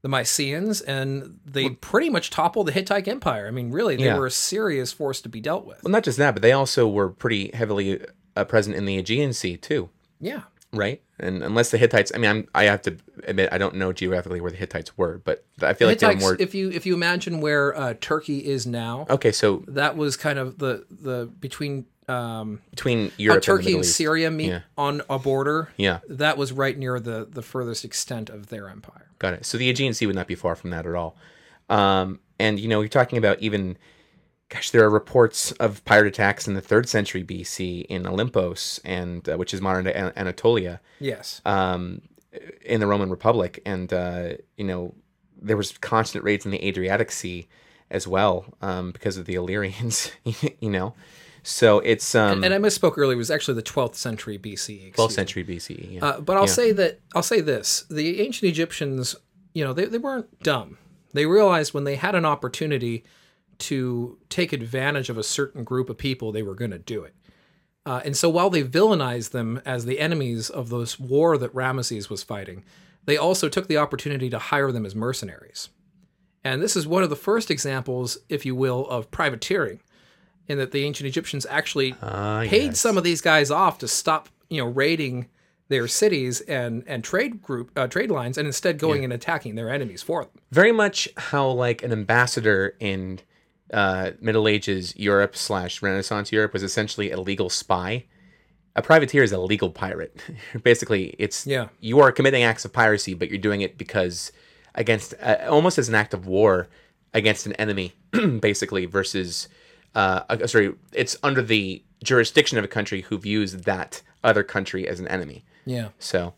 [0.01, 3.47] the Mycenaeans, and they pretty much toppled the Hittite Empire.
[3.47, 4.17] I mean, really, they Yeah.
[4.19, 5.83] were a serious force to be dealt with.
[5.83, 7.99] well, not just that, but they also were pretty heavily
[8.35, 9.89] uh, present in the Aegean Sea too.
[10.19, 10.43] Yeah,
[10.75, 11.01] right?
[11.19, 14.41] And unless the Hittites, I mean, I'm, I have to admit, I don't know geographically
[14.41, 16.37] where the Hittites were, but I feel like they were more.
[16.39, 20.37] if you if you imagine where uh, Turkey is now, okay, so that was kind
[20.39, 24.59] of the the between um, between Europe Turkey and, and Syria meet Yeah.
[24.77, 25.69] on a border.
[25.77, 25.99] Yeah.
[26.09, 29.07] that was right near the the furthest extent of their empire.
[29.17, 29.45] Got it.
[29.45, 31.15] So the Aegean Sea would not be far from that at all.
[31.69, 33.77] Um, and you know, you're talking about even,
[34.49, 39.27] gosh, there are reports of pirate attacks in the third century BC in Olympos, and
[39.29, 42.01] uh, which is modern day An- Anatolia, Yes, um,
[42.63, 44.93] in the Roman Republic, and uh, you know,
[45.41, 47.47] there was constant raids in the Adriatic Sea
[47.91, 50.11] as well um, because of the Illyrians.
[50.59, 50.93] you know,
[51.43, 53.13] so it's um, and I misspoke earlier.
[53.15, 54.93] It was actually the 12th century BC.
[54.95, 55.93] 12th century BCE.
[55.93, 56.05] Yeah.
[56.05, 56.47] Uh, but I'll Yeah.
[56.51, 59.15] say that I'll say this: the ancient Egyptians,
[59.53, 60.77] you know, they, they weren't dumb.
[61.13, 63.05] They realized when they had an opportunity
[63.59, 67.13] to take advantage of a certain group of people, they were going to do it.
[67.85, 72.09] Uh, and so while they villainized them as the enemies of this war that Ramesses
[72.09, 72.63] was fighting,
[73.05, 75.69] they also took the opportunity to hire them as mercenaries.
[76.43, 79.79] And this is one of the first examples, if you will, of privateering,
[80.47, 82.79] in that the ancient Egyptians actually Ah, paid yes.
[82.79, 85.27] some of these guys off to stop, you know, raiding
[85.67, 89.71] their cities and and trade group uh, trade lines, and instead going and attacking their
[89.71, 90.31] enemies for them.
[90.51, 93.19] very much how like an ambassador in
[93.73, 98.05] uh, Middle Ages Europe slash Renaissance Europe was essentially a legal spy.
[98.75, 100.21] A privateer is a legal pirate.
[100.63, 101.69] Basically, it's Yeah.
[101.79, 104.31] you are committing acts of piracy, but you're doing it because
[104.75, 106.67] against uh, almost as an act of war
[107.13, 107.93] against an enemy,
[108.41, 109.47] basically versus
[109.95, 114.85] uh, uh, sorry, it's under the jurisdiction of a country who views that other country
[114.87, 115.45] as an enemy.
[115.65, 115.89] Yeah.
[115.99, 116.33] So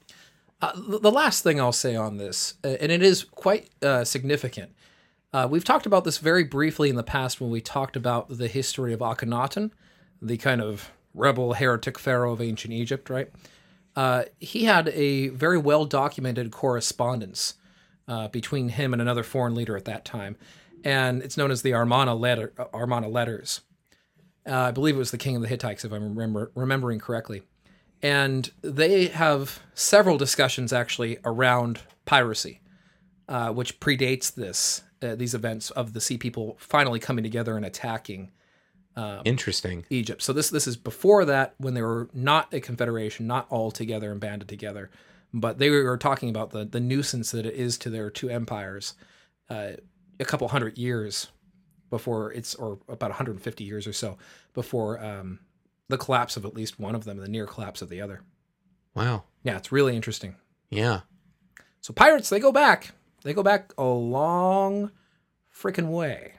[0.61, 4.71] Uh, the last thing I'll say on this, uh, and it is quite uh, significant.
[5.33, 8.47] Uh, we've talked about this very briefly in the past when we talked about the
[8.47, 9.71] history of Akhenaten,
[10.21, 13.29] the kind of rebel heretic pharaoh of ancient Egypt, right?
[13.95, 17.55] Uh, he had a very well documented correspondence
[18.07, 20.37] uh, between him and another foreign leader at that time,
[20.83, 23.61] and it's known as the Armana letter, uh, Armana letters.
[24.47, 27.41] Uh, I believe it was the king of the Hittites, if I'm remember, remembering correctly
[28.01, 32.61] and they have several discussions actually around piracy,
[33.27, 37.65] uh, which predates this uh, these events of the sea people finally coming together and
[37.65, 38.31] attacking
[39.25, 39.85] interesting.
[39.89, 40.21] Egypt.
[40.21, 44.11] So this this is before that when they were not a confederation, not all together
[44.11, 44.89] and banded together,
[45.33, 48.95] but they were talking about the the nuisance that it is to their two empires,
[49.49, 49.71] uh,
[50.19, 51.27] a couple hundred years
[51.89, 54.17] before it's or about 150 years or so
[54.53, 55.39] before um,
[55.87, 58.21] the collapse of at least one of them, the near collapse of the other.
[58.93, 59.23] Wow.
[59.43, 60.35] Yeah, it's really interesting.
[60.69, 61.01] Yeah.
[61.81, 62.91] So pirates, they go back.
[63.27, 64.89] They go back a long
[65.53, 66.35] freaking way.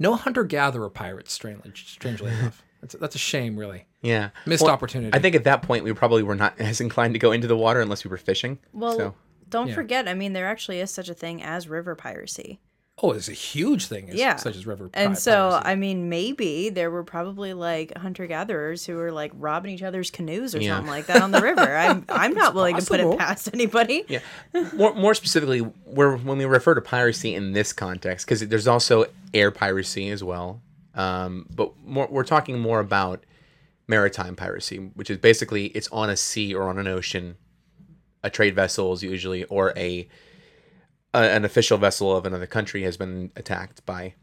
[0.00, 2.64] No hunter gatherer pirates, strangely, strangely enough.
[2.80, 3.86] That's that's a shame, really.
[4.00, 4.30] Yeah.
[4.46, 5.14] Missed Well, opportunity.
[5.14, 7.56] I think at that point we probably were not as inclined to go into the
[7.56, 8.58] water unless we were fishing.
[8.72, 9.14] Well, so
[9.50, 9.74] don't Yeah.
[9.74, 12.58] forget, I mean, there actually is such a thing as river piracy.
[13.02, 14.36] Oh, it's a huge thing, Yeah.
[14.36, 14.90] such as river.
[14.92, 15.68] And pi- so, piracy.
[15.68, 20.10] I mean, maybe there were probably like hunter gatherers who were like robbing each other's
[20.10, 20.76] canoes or Yeah.
[20.76, 21.76] something like that on the river.
[21.76, 24.04] I'm, I'm not willing to put it past anybody.
[24.08, 24.20] yeah.
[24.74, 29.06] more more specifically, we're, when we refer to piracy in this context, because there's also
[29.32, 30.60] air piracy as well.
[30.94, 33.24] Um, but more, we're talking more about
[33.88, 37.36] maritime piracy, which is basically it's on a sea or on an ocean.
[38.22, 40.06] A trade vessel is usually or a,
[41.14, 44.14] a an official vessel of another country has been attacked by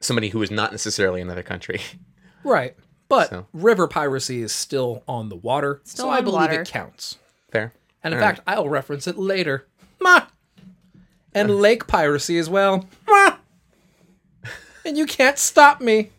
[0.00, 1.80] somebody who is not necessarily another country.
[2.44, 2.74] right.
[3.08, 6.60] But So- river piracy is still on the water, Still so I believe water.
[6.62, 7.16] it counts.
[7.50, 7.72] Fair.
[8.04, 9.66] And in All fact, I'll reference it later.
[10.00, 10.26] Ma!
[11.34, 11.54] And uh.
[11.54, 12.86] lake piracy as well.
[13.08, 13.36] Ma!
[14.84, 16.10] And you can't stop me.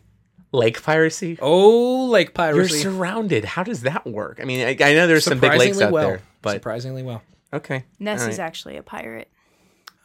[0.52, 1.38] Lake piracy.
[1.40, 2.74] Oh, lake piracy.
[2.74, 3.44] You're surrounded.
[3.44, 4.38] How does that work?
[4.42, 6.08] I mean, I, I know there's some big lakes out well.
[6.08, 7.22] there, but Surprisingly well.
[7.52, 7.84] okay.
[8.00, 8.44] Ness All is right.
[8.44, 9.30] actually a pirate.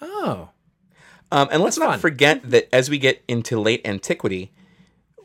[0.07, 0.49] Oh.
[1.31, 1.99] Um, and let's That's not fun.
[1.99, 4.51] forget that as we get into late antiquity,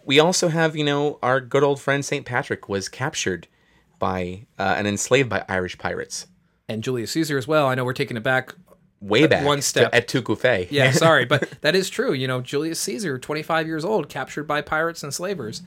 [0.05, 2.25] we also have, you know, our good old friend St.
[2.25, 3.47] Patrick was captured
[3.99, 6.27] by uh, and enslaved by Irish pirates
[6.69, 7.67] And Julius Caesar as well.
[7.67, 8.55] I know we're taking it back.
[9.01, 9.91] way back one to- step.
[9.95, 10.69] at Tukufe.
[10.71, 12.13] Yeah, sorry, but that is true.
[12.15, 15.63] You know, Julius Caesar, 25 years old, captured by pirates and slavers.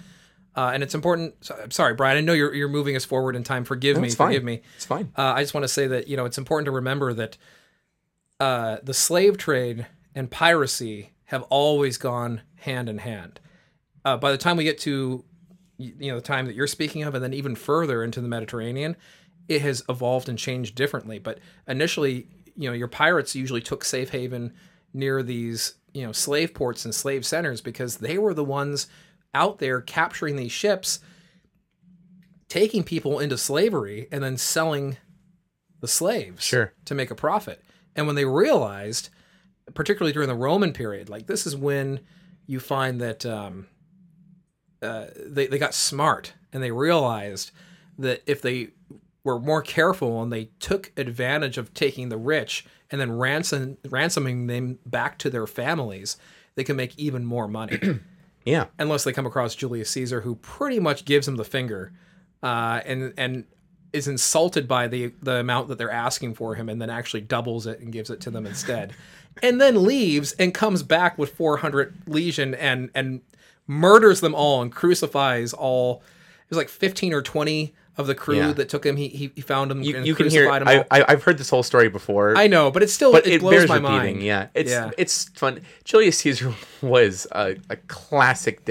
[0.56, 1.36] Uh, and it's important.
[1.46, 2.18] so- I'm sorry, Bryan.
[2.18, 3.64] I know you're, you're moving us forward in time.
[3.66, 4.08] Forgive me.
[4.08, 4.30] it's fine.
[4.30, 4.62] Forgive me.
[4.76, 5.12] It's fine.
[5.16, 7.38] Uh, I just want to say that you know it's important to remember that
[8.40, 13.40] uh, the slave trade and piracy have always gone hand in hand.
[14.06, 15.24] Uh, by the time we get to
[15.78, 18.96] you know the time that you're speaking of, and then even further into the Mediterranean,
[19.48, 21.20] it has evolved and changed differently.
[21.20, 24.54] But initially, you know, your pirates usually took safe haven
[24.94, 28.88] near these you know slave ports and slave centers because they were the ones
[29.34, 31.00] out there capturing these ships
[32.50, 34.98] taking people into slavery and then selling
[35.82, 36.72] the slaves Sure.
[36.86, 37.63] to make a profit.
[37.96, 39.10] And when they realized,
[39.74, 42.00] particularly during the Roman period, like this is when
[42.46, 43.68] you find that um,
[44.82, 47.52] uh, they, they got smart and they realized
[47.98, 48.70] that if they
[49.24, 54.48] were more careful and they took advantage of taking the rich and then ransom, ransoming
[54.48, 56.18] them back to their families,
[56.56, 57.80] they can make even more money.
[58.46, 58.66] Yeah.
[58.78, 61.94] Unless they come across Julius Caesar, who pretty much gives them the finger
[62.42, 63.46] uh, and and
[63.94, 67.66] is insulted by the the amount that they're asking for him, and then actually doubles
[67.68, 68.94] it and gives it to them instead,
[69.44, 73.22] and then leaves and comes back with 400 legion and and
[73.68, 76.02] murders them all and crucifies all.
[76.44, 78.54] It was like 15 or 20 of the crew Yeah.
[78.54, 78.98] that took him.
[78.98, 80.48] He he, he found them You, and you can hear.
[80.48, 82.36] crucified I, I i've heard this whole story before.
[82.36, 84.16] I know, but it's still but it, it, blows bears my repeating.
[84.18, 84.24] mind.
[84.24, 84.90] Yeah, it's Yeah.
[84.98, 85.62] it's fun.
[85.84, 88.68] Julius Caesar was a, a classic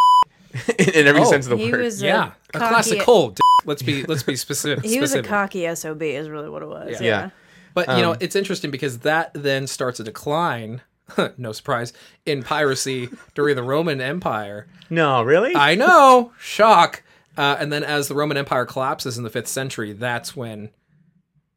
[0.78, 1.80] in, in every Oh, sense of the he word.
[1.82, 3.38] was Yeah, a, a cocky, classic cold.
[3.64, 4.84] Let's be let's be specific.
[4.84, 5.28] He was a specific.
[5.30, 6.92] cocky sob, is really what it was.
[6.92, 6.98] Yeah.
[7.00, 7.06] Yeah.
[7.24, 7.30] Yeah.
[7.74, 10.82] But you Um, know, it's interesting because that then starts a decline.
[11.36, 11.92] no surprise
[12.26, 14.66] in piracy during the Roman Empire.
[14.90, 15.54] no, really.
[15.56, 17.02] I know, shock.
[17.36, 20.68] Uh, and then as the Roman Empire collapses in the fifth century, that's when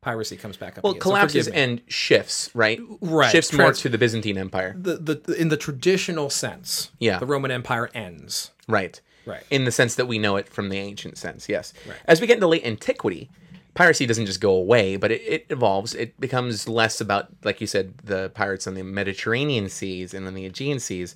[0.01, 0.83] piracy comes back up.
[0.83, 1.01] well, again.
[1.01, 1.61] So collapses forgive me.
[1.63, 2.49] and shifts.
[2.53, 2.79] Right.
[3.01, 4.75] Right, Shifts more trans- to the Byzantine Empire.
[4.77, 7.19] the, the in the traditional sense, Yeah.
[7.19, 8.51] the Roman Empire ends.
[8.67, 9.01] Right.
[9.25, 9.43] Right.
[9.49, 11.73] In the sense that we know it from the ancient sense, yes.
[12.05, 13.29] As we get into late antiquity,
[13.73, 15.93] piracy doesn't just go away, but it, it evolves.
[15.95, 20.33] It becomes less about, like you said, the pirates on the Mediterranean seas and on
[20.33, 21.15] the Aegean seas.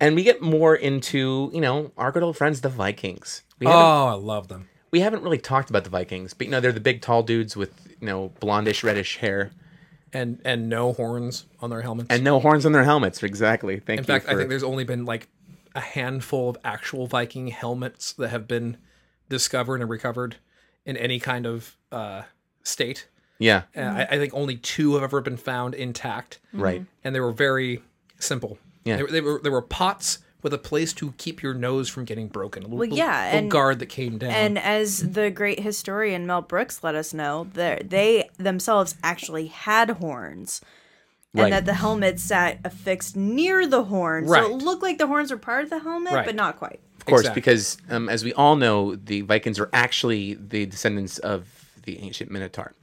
[0.00, 3.42] And we get more into, you know, our good old friends, the Vikings.
[3.58, 3.70] We Oh,
[4.06, 4.68] I love them.
[4.90, 7.56] we haven't really talked about the Vikings, but you know, they're the big tall dudes
[7.56, 9.52] with, you know, blondish, reddish hair
[10.12, 12.08] And and no horns on their helmets.
[12.10, 13.22] and no horns on their helmets.
[13.22, 13.78] Exactly.
[13.78, 14.14] Thank In you.
[14.14, 15.28] In fact, I think there's only been like
[15.74, 18.76] a handful of actual Viking helmets that have been
[19.28, 20.36] discovered and recovered
[20.84, 22.22] in any kind of uh,
[22.62, 23.08] state.
[23.38, 26.84] yeah, Uh, I, I think only two have ever been found intact, right.
[27.04, 27.82] and they were very
[28.18, 28.58] simple.
[28.84, 28.96] Yeah.
[28.96, 32.04] they, were- they were they were pots with a place to keep your nose from
[32.04, 32.64] getting broken.
[32.64, 34.32] A little, Well, yeah, little and- guard that came down.
[34.32, 39.90] And as the great historian Mel Brooks let us know, that they themselves actually had
[39.90, 40.60] horns.
[41.34, 41.44] Right.
[41.44, 44.28] And that the helmet sat affixed near the horns.
[44.30, 46.26] So it looked like the horns were part of the helmet, Right.
[46.26, 46.80] but not quite.
[46.98, 47.40] Of course, Exactly.
[47.40, 51.46] because um, as we all know, the Vikings are actually the descendants of
[51.84, 52.74] the ancient Minotaur.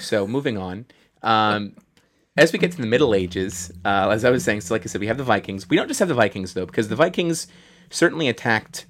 [0.00, 0.86] So moving on,
[1.22, 1.76] um,
[2.36, 4.86] as we get to the Middle Ages, uh, as I was saying, so like I
[4.86, 5.68] said, we have the Vikings.
[5.68, 7.46] We don't just have the Vikings though, because the Vikings
[7.90, 8.86] certainly attacked.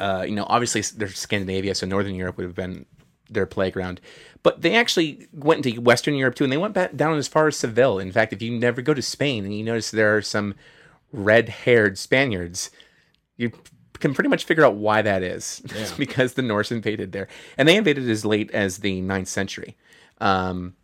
[0.00, 2.86] Uh, you know, obviously they're Scandinavia, so Northern Europe would have been
[3.30, 4.00] their playground.
[4.46, 7.48] But they actually went into Western Europe too, and they went back down as far
[7.48, 7.98] as Seville.
[7.98, 10.54] In fact, if you never go to Spain and you notice there are some
[11.10, 12.70] red-haired Spaniards,
[13.36, 13.50] you
[13.98, 15.62] can pretty much figure out why that is.
[15.74, 17.26] It's because the Norse invaded there,
[17.58, 19.76] and they invaded as late as the 9th century.
[20.20, 20.76] Um,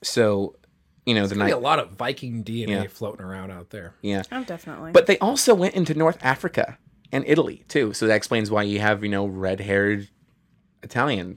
[0.00, 0.56] so,
[1.04, 2.86] you know, the Maybe a lot of Viking DNA Yeah.
[2.86, 3.92] floating around out there.
[4.00, 4.22] yeah.
[4.32, 4.92] Oh, definitely.
[4.92, 6.78] But they also went into North Africa
[7.12, 7.92] and Italy too.
[7.92, 10.08] So that explains why you have you know red-haired
[10.82, 11.36] Italian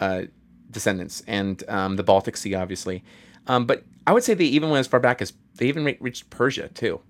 [0.00, 0.22] uh,
[0.70, 3.02] descendants and um, the Baltic Sea, obviously.
[3.46, 5.98] Um, but I would say they even went as far back as they even re-
[6.00, 7.00] reached Persia too.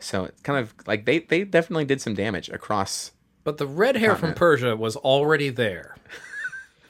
[0.00, 3.12] So it's kind of like they they definitely did some damage across.
[3.44, 5.96] But the red hair from Persia was already there.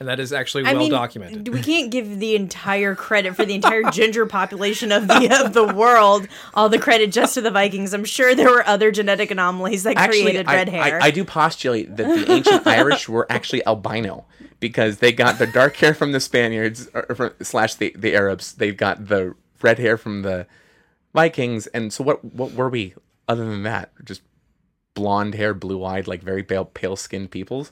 [0.03, 1.47] And that is actually I well mean, documented.
[1.47, 5.65] we can't give the entire credit for the entire ginger population of the of the
[5.65, 7.93] world all the credit just to the Vikings.
[7.93, 11.01] I'm sure there were other genetic anomalies that Actually, created I, red hair.
[11.01, 14.25] I, I do postulate that the ancient Irish were actually albino
[14.59, 18.55] because they got the dark hair from the Spaniards or from, slash the, the Arabs.
[18.55, 20.47] They got the red hair from the
[21.13, 22.25] Vikings, and so what?
[22.25, 22.93] What were we
[23.29, 23.93] other than that?
[24.03, 24.21] Just
[24.95, 27.71] blonde hair, blue eyed, like very pale, pale skinned peoples.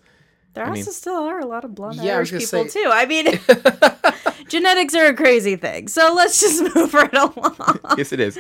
[0.54, 2.90] There mean- also still are a lot of blonde Yeah, Irish people say- too.
[2.92, 3.40] I mean,
[4.50, 5.88] genetics are a crazy thing.
[5.88, 7.80] So let's just move right along.
[7.98, 8.38] yes, it is.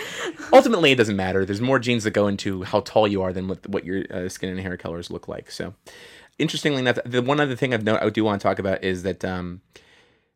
[0.51, 1.45] Ultimately, it doesn't matter.
[1.45, 4.29] There's more genes that go into how tall you are than what, what your uh,
[4.29, 5.51] skin and hair colors look like.
[5.51, 5.73] So,
[6.37, 9.03] interestingly enough, the one other thing I've no, I do want to talk about is
[9.03, 9.61] that um,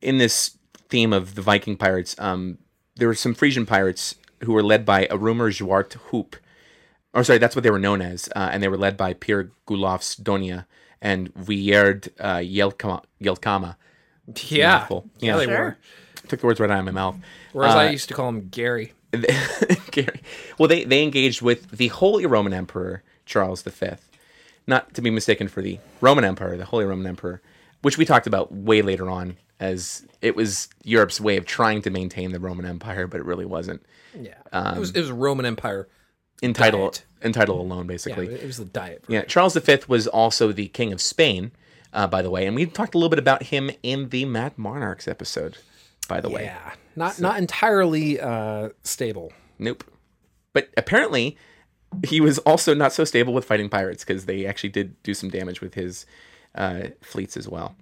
[0.02, 0.58] in this
[0.90, 2.58] theme of the Viking pirates, um,
[2.96, 6.38] there were some Frisian pirates who were led by a rumor Zwarte Hoop.
[7.14, 9.52] Or sorry, that's what they were known as, uh, and they were led by Pier
[9.68, 10.66] Gerlofs Donia
[11.06, 13.04] and Wijerd uh, Jelckama.
[13.22, 13.76] Jelckama.
[14.50, 14.72] yeah.
[14.80, 15.06] Mouthful.
[15.20, 15.38] Yeah, Yeah.
[15.38, 15.60] they Sure.
[15.60, 15.78] were.
[16.28, 17.16] Took the words right out of my mouth.
[17.54, 18.94] Whereas Uh, I used to call him Gary.
[19.92, 20.22] Gary.
[20.58, 23.92] Well, they, they engaged with the Holy Roman Emperor Charles V,
[24.68, 27.42] not to be mistaken for the Roman Empire, the Holy Roman Emperor,
[27.84, 31.90] which we talked about way later on, as it was Europe's way of trying to
[31.92, 33.86] maintain the Roman Empire, but it really wasn't.
[34.20, 34.34] Yeah.
[34.52, 35.88] Um, it was it was Roman Empire.
[36.42, 37.06] In title, Diet.
[37.22, 38.28] in title alone, Yeah, basically.
[38.28, 39.04] it was the diet.
[39.08, 41.52] Yeah, Charles V was also the king of Spain,
[41.94, 44.58] uh, by the way, and we talked a little bit about him in the Mad
[44.58, 45.58] Monarchs episode,
[46.08, 46.44] by the way.
[46.44, 49.32] Yeah, not not entirely uh, stable.
[49.58, 49.84] Nope.
[50.54, 51.38] But apparently,
[52.06, 55.30] he was also not so stable with fighting pirates because they actually did do some
[55.30, 56.06] damage with his
[56.56, 57.76] uh, fleets as well.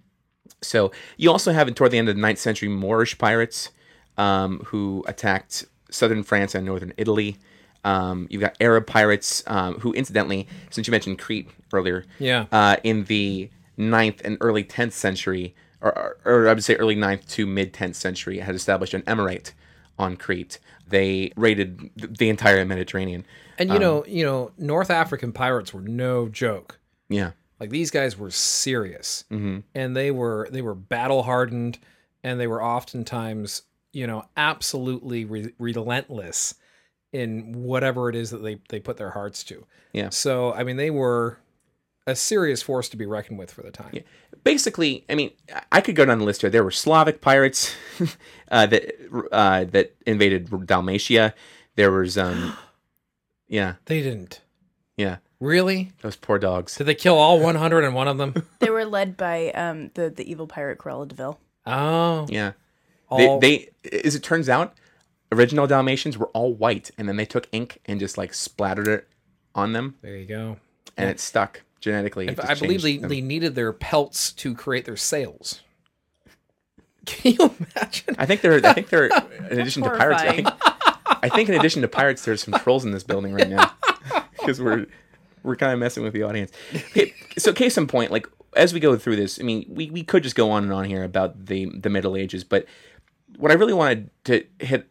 [0.62, 3.70] So you also have toward the end of the 9th century Moorish pirates
[4.18, 7.38] um, who attacked southern France and northern Italy.
[7.84, 12.46] Um, you've got Arab pirates um, who, incidentally, since you mentioned Crete earlier, Yeah.
[12.52, 16.96] uh, in the 9th and early 10th century, or, or, or I would say early
[16.96, 19.52] 9th to mid 10th century, had established an emirate
[20.00, 20.60] on Crete.
[20.88, 23.26] They raided the entire Mediterranean.
[23.58, 26.80] And you know, you know, North African pirates were no joke.
[27.10, 27.32] Yeah.
[27.60, 29.60] Like these guys were serious, mm-hmm.
[29.76, 31.78] and they were they were battle hardened,
[32.24, 33.62] and they were oftentimes
[33.93, 36.56] you know absolutely re- relentless
[37.13, 39.65] in whatever it is that they they put their hearts to.
[39.93, 40.10] Yeah.
[40.10, 41.38] So I mean, they were
[42.06, 43.91] a serious force to be reckoned with for the time.
[43.93, 44.02] Yeah.
[44.43, 45.32] Basically, I mean,
[45.71, 46.49] I could go down the list here.
[46.49, 47.73] There were Slavic pirates
[48.52, 48.95] uh, that
[49.32, 51.34] uh, that invaded Dalmatia.
[51.76, 52.56] There was, um,
[53.47, 54.41] yeah, They didn't
[54.97, 55.91] yeah, really.
[56.02, 56.76] those poor dogs.
[56.76, 58.47] Did they kill all 101 of them?
[58.60, 61.39] They were led by um, the the evil pirate Cruella De Vil.
[61.65, 62.52] Oh, Yeah,
[63.15, 64.73] they, they, as it turns out,
[65.34, 69.08] original Dalmatians were all white, and then they took ink and just like splattered it
[69.56, 70.58] on them, there you go.
[70.98, 72.28] and it stuck genetically.
[72.28, 73.10] It I believe they, changed them.
[73.10, 75.62] they needed their pelts to create their sails.
[77.06, 78.15] Can you imagine?
[78.17, 78.65] I think they're.
[78.65, 79.08] I think they're.
[79.52, 80.48] In addition to pirates, I think.
[81.06, 83.72] I think in addition to pirates, there's some trolls in this building right now
[84.32, 84.88] because we're
[85.41, 86.52] we're kind of messing with the audience.
[86.74, 90.04] Okay, so case in point, like as we go through this, I mean, we, we
[90.04, 92.65] could just go on and on here about the the Middle Ages, but
[93.38, 94.89] what I really wanted to hit,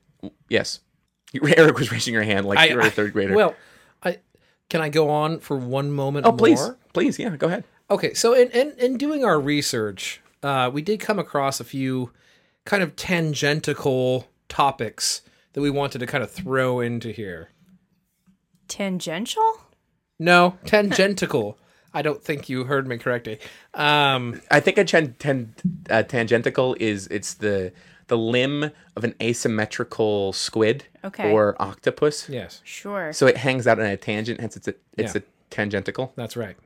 [0.53, 0.81] yes,
[1.57, 3.35] Eric was raising your hand like I- you're a I- third grader.
[3.35, 3.57] Well,
[4.03, 4.19] I
[4.69, 6.79] can I go on for one moment oh please, more?
[6.93, 7.65] please, yeah, go ahead.
[7.91, 12.11] Okay, so in, in, in doing our research, uh, we did come across a few
[12.65, 15.21] kind of tangential topics
[15.53, 17.51] that we wanted to kind of throw into here.
[18.69, 19.59] Tangential?
[20.19, 21.59] No, tangential.
[21.93, 23.39] I don't think you heard me correctly.
[23.75, 25.55] Um, I think a ten, ten,
[25.91, 27.73] uh, tangential is it's the
[28.13, 31.33] the limb of an asymmetrical squid Okay.
[31.33, 32.29] or octopus.
[32.29, 33.11] yes, Sure.
[33.15, 35.23] So it hangs out in a tangent, hence it's a it's Yeah.
[35.23, 36.13] a tangential.
[36.15, 36.57] that's right.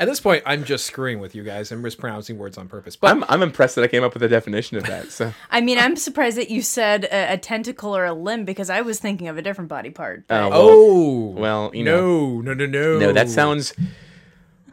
[0.00, 2.96] At this point, I'm just screwing with you guys and mispronouncing words on purpose.
[2.96, 5.12] But I'm I'm impressed that I came up with a definition of that.
[5.12, 8.68] So I mean, I'm surprised that you said a, a tentacle or a limb because
[8.68, 10.24] I was thinking of a different body part.
[10.30, 13.72] oh well, oh, well, you know, no, no, no, no, no, that sounds.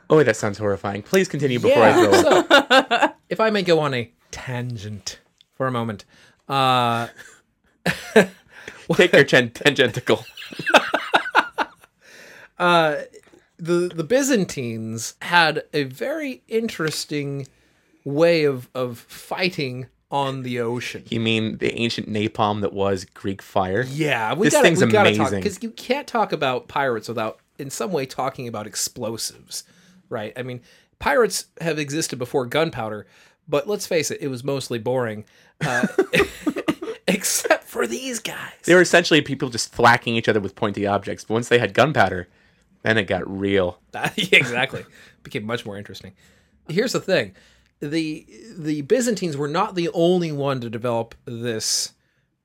[0.10, 1.04] Oh, that sounds horrifying.
[1.04, 2.12] Please continue before I go.
[2.24, 5.19] so, if I may go on a tangent
[5.60, 6.06] for a moment,
[6.48, 7.08] uh,
[8.95, 10.26] Take your ten, tangential.
[12.58, 13.08] the
[13.60, 17.45] the Byzantines had a very interesting
[18.06, 21.04] way of of fighting on the ocean.
[21.10, 23.84] You mean the ancient napalm that was Greek fire?
[23.84, 25.39] Yeah, we This gotta, thing's we gotta amazing.
[25.41, 29.65] because you can't talk about pirates without, in some way, talking about explosives,
[30.10, 30.34] right?
[30.38, 30.62] I mean,
[30.98, 33.06] pirates have existed before gunpowder,
[33.48, 35.26] but let's face it, it was mostly boring,
[35.65, 35.88] uh,
[37.08, 38.54] except for these guys.
[38.63, 41.24] They were essentially people just thwacking each other with pointy objects.
[41.24, 42.28] But once they had gunpowder,
[42.84, 43.80] then it got real.
[44.15, 44.86] Yeah, exactly.
[45.24, 46.13] Became much more interesting.
[46.67, 47.34] Here's the thing:
[47.80, 48.26] the
[48.58, 51.93] the Byzantines were not the only one to develop this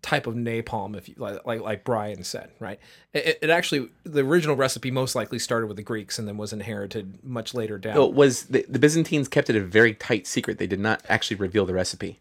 [0.03, 0.97] type of napalm.
[0.97, 2.79] If you like, like, like Bryan said, right?
[3.13, 6.53] It, it actually the original recipe most likely started with the Greeks and then was
[6.53, 7.95] inherited much later down.
[7.95, 10.59] So it was the, the Byzantines kept it a very tight secret.
[10.59, 12.21] They did not actually reveal the recipe.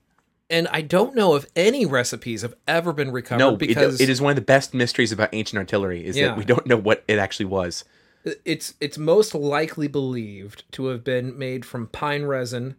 [0.49, 4.09] And I don't know if any recipes have ever been recovered No, it, because it
[4.09, 6.27] is one of the best mysteries about ancient artillery is Yeah.
[6.27, 7.85] that we don't know what it actually was.
[8.45, 12.75] it's it's most likely believed to have been made from pine resin,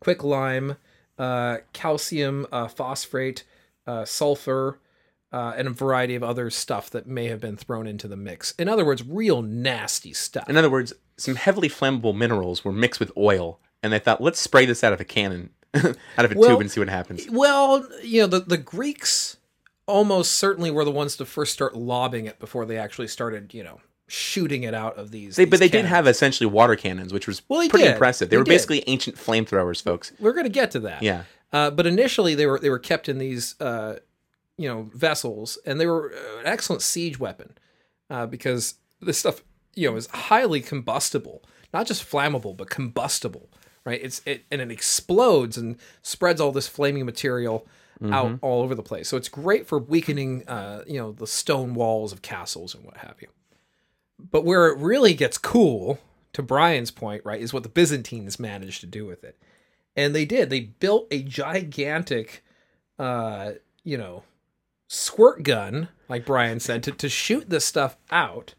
[0.00, 0.76] quicklime,
[1.18, 3.44] uh, calcium uh, phosphate,
[3.86, 4.78] uh, sulfur,
[5.32, 8.52] uh, and a variety of other stuff that may have been thrown into the mix.
[8.58, 10.48] In other words, real nasty stuff.
[10.48, 14.40] In other words, some heavily flammable minerals were mixed with oil, and they thought, let's
[14.40, 17.26] spray this out of a cannon, out of a Well, tube, and see what happens.
[17.30, 19.36] Well, you know, the the Greeks
[19.86, 23.64] almost certainly were the ones to first start lobbing it before they actually started, you
[23.64, 25.36] know, shooting it out of these.
[25.36, 27.92] They, but these they did have essentially water cannons, which was Well, pretty did.
[27.92, 28.28] impressive.
[28.30, 28.50] They, They were did.
[28.50, 30.12] basically ancient flamethrowers, folks.
[30.20, 31.02] We're going to get to that.
[31.02, 31.24] Yeah.
[31.52, 33.96] Uh, but initially, they were they were kept in these uh,
[34.56, 37.56] you know vessels, and they were uh, an excellent siege weapon
[38.08, 39.42] uh, because this stuff
[39.74, 41.42] you know is highly combustible,
[41.74, 43.48] not just flammable, but combustible.
[43.84, 44.00] Right?
[44.02, 47.66] It's it and it explodes and spreads all this flaming material
[48.02, 49.08] out all over the place.
[49.08, 52.98] So it's great for weakening uh, you know the stone walls of castles and what
[52.98, 53.28] have you.
[54.18, 55.98] But where it really gets cool,
[56.32, 59.36] to Bryan's point, right, is what the Byzantines managed to do with it.
[59.96, 60.50] And they did.
[60.50, 62.44] They built a gigantic,
[62.98, 63.52] uh,
[63.82, 64.22] you know,
[64.86, 68.54] squirt gun, like Bryan said, to, to shoot this stuff out.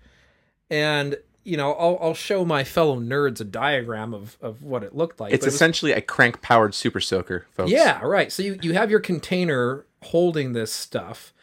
[0.70, 4.96] And, you know, I'll, I'll show my fellow nerds a diagram of, of what it
[4.96, 5.34] looked like.
[5.34, 7.72] It's but it was- essentially a crank powered super soaker, folks.
[7.72, 8.32] yeah, right.
[8.32, 11.34] So you, you have your container holding this stuff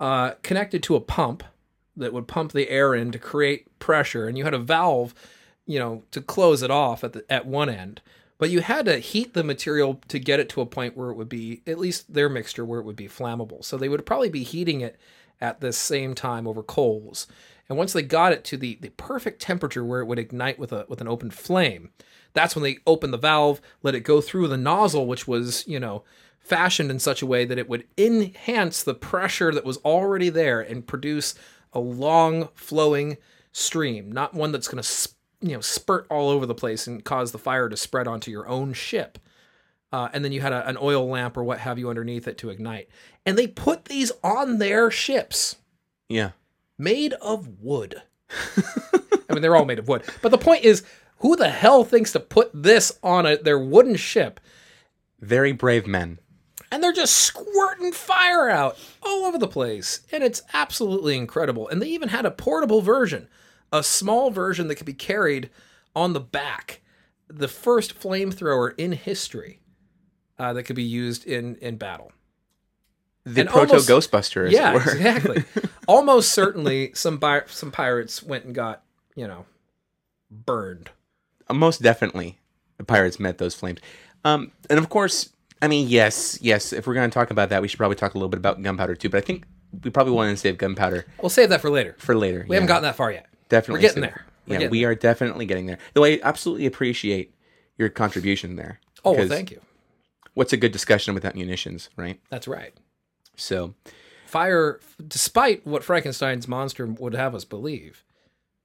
[0.00, 1.42] uh, connected to a pump
[1.96, 5.14] that would pump the air in to create pressure, and you had a valve,
[5.66, 8.00] you know, to close it off at the at one end.
[8.38, 11.16] But you had to heat the material to get it to a point where it
[11.16, 13.64] would be at least their mixture where it would be flammable.
[13.64, 14.96] So they would probably be heating it
[15.40, 17.26] at the same time over coals.
[17.68, 20.72] And once they got it to the, the perfect temperature where it would ignite with
[20.72, 21.90] a with an open flame,
[22.32, 25.78] that's when they opened the valve, let it go through the nozzle, which was, you
[25.78, 26.04] know,
[26.38, 30.60] fashioned in such a way that it would enhance the pressure that was already there
[30.60, 31.34] and produce
[31.72, 33.18] a long flowing
[33.52, 35.08] stream, not one that's going to
[35.40, 38.48] you know spurt all over the place and cause the fire to spread onto your
[38.48, 39.18] own ship.
[39.90, 42.36] Uh, and then you had a, an oil lamp or what have you underneath it
[42.36, 42.88] to ignite.
[43.24, 45.56] And they put these on their ships
[46.08, 46.30] Yeah.
[46.78, 48.02] Made of wood.
[48.30, 50.04] I mean, they're all made of wood.
[50.22, 50.84] But the point is,
[51.18, 54.40] who the hell thinks to put this on a, their wooden ship?
[55.20, 56.18] Very brave men.
[56.70, 60.00] And they're just squirting fire out all over the place.
[60.12, 61.68] And it's absolutely incredible.
[61.68, 63.28] And they even had a portable version,
[63.72, 65.50] a small version that could be carried
[65.96, 66.82] on the back.
[67.26, 69.60] The first flamethrower in history
[70.38, 72.12] uh, that could be used in, in battle.
[73.34, 75.44] The And proto Ghostbuster, yeah, exactly.
[75.88, 78.82] Almost certainly, some bi- some pirates went and got
[79.16, 79.44] you know
[80.30, 80.90] burned.
[81.48, 82.38] Uh, Most definitely,
[82.76, 83.80] the pirates met those flames.
[84.24, 85.30] Um, and of course,
[85.62, 86.72] I mean, yes, yes.
[86.72, 88.62] If we're going to talk about that, we should probably talk a little bit about
[88.62, 89.08] gunpowder too.
[89.08, 89.44] But I think
[89.82, 91.94] we probably want to save gunpowder We'll save that for later.
[91.98, 92.44] for later.
[92.48, 93.26] We haven't gotten that far yet.
[93.48, 94.24] definitely we're getting save there.
[94.46, 95.78] We're Yeah, getting we are definitely getting there.
[95.94, 97.34] Though I absolutely appreciate
[97.76, 98.80] your contribution there.
[99.04, 99.60] Oh, well, thank you.
[100.34, 102.20] What's a good discussion without munitions, right?
[102.30, 102.72] That's right.
[103.38, 103.74] So,
[104.26, 108.04] Fire, despite what Frankenstein's monster would have us believe,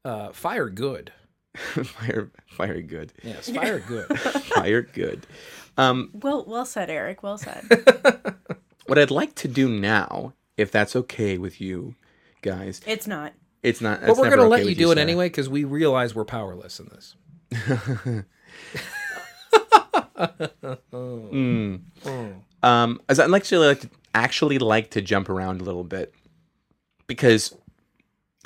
[0.04, 1.12] uh, fire good.
[1.56, 4.08] fire, fire, good, Yes, fire good.
[4.20, 5.26] fire, good.
[5.78, 7.22] Um, Well, well said, Eric.
[7.24, 7.64] Well said.
[8.88, 11.96] what I'd like to do now, if that's okay with you
[12.42, 13.34] guys, it's not.
[13.62, 14.00] it's not.
[14.02, 15.02] but that's we're gonna okay let you with do it Sarah.
[15.08, 17.16] anyway because we realize we're powerless in this.
[22.62, 26.14] Um, as I'd actually like to actually like to jump around a little bit
[27.08, 27.56] because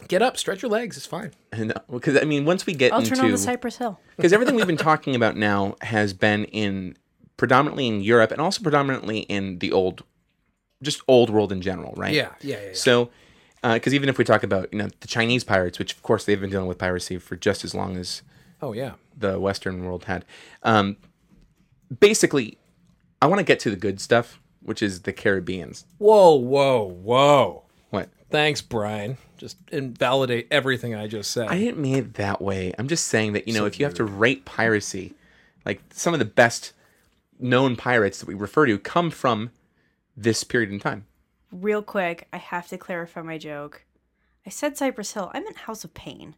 [0.07, 0.95] Get up, stretch your legs.
[0.95, 1.31] It's fine.
[1.51, 3.99] and because I mean once we get I'll into turn on the Cypress Hill.
[4.15, 6.95] because everything we've been talking about now has been in
[7.35, 10.03] predominantly in Europe and also predominantly in the old,
[10.83, 12.13] just old world in general, right?
[12.13, 12.65] Yeah, yeah, yeah.
[12.67, 12.73] yeah.
[12.73, 13.09] So,
[13.63, 16.39] because even if we talk about you know the Chinese pirates, which of course they've
[16.39, 18.21] been dealing with piracy for just as long as
[18.61, 18.93] oh yeah.
[19.17, 20.25] the Western world had,
[20.61, 20.97] um,
[21.99, 22.59] basically,
[23.19, 25.85] I want to get to the good stuff, which is the Caribbeans.
[25.97, 27.63] Whoa, whoa, whoa.
[27.89, 28.09] What?
[28.29, 29.17] Thanks, Bryan.
[29.37, 31.47] Just invalidate everything I just said.
[31.47, 32.73] I didn't mean it that way.
[32.77, 35.13] I'm just saying that you know if you have to rate piracy,
[35.65, 36.73] like some of the best
[37.39, 39.51] known pirates that we refer to come from
[40.17, 41.05] this period in time.
[41.49, 43.85] Real quick, I have to clarify my joke.
[44.45, 45.31] I said Cypress Hill.
[45.33, 46.35] I meant House of Pain.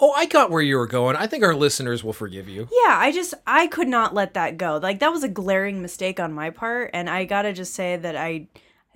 [0.00, 1.16] Oh, I got where you were going.
[1.16, 2.68] I think our listeners will forgive you.
[2.70, 4.78] Yeah, I just I could not let that go.
[4.82, 8.16] Like that was a glaring mistake on my part, and I gotta just say that
[8.16, 8.48] I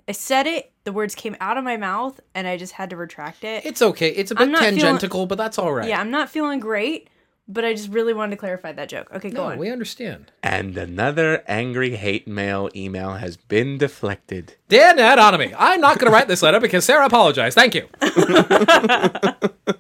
[0.09, 0.73] I said it.
[0.85, 3.67] The words came out of my mouth, and I just had to retract it.
[3.67, 4.09] It's okay.
[4.09, 5.87] It's a bit I'm feeling- tangential, but that's all right.
[5.89, 7.11] yeah, I'm not feeling great,
[7.47, 9.11] but I just really wanted to clarify that joke.
[9.15, 9.59] Okay, go No, on.
[9.59, 10.33] we understand.
[10.43, 14.55] And another angry hate mail email has been deflected.
[14.71, 15.53] Dan that on me.
[15.59, 17.55] I'm not going to write this letter because Sarah apologized.
[17.55, 17.87] Thank you.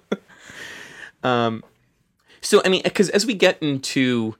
[1.22, 4.36] So, I mean, because as we get into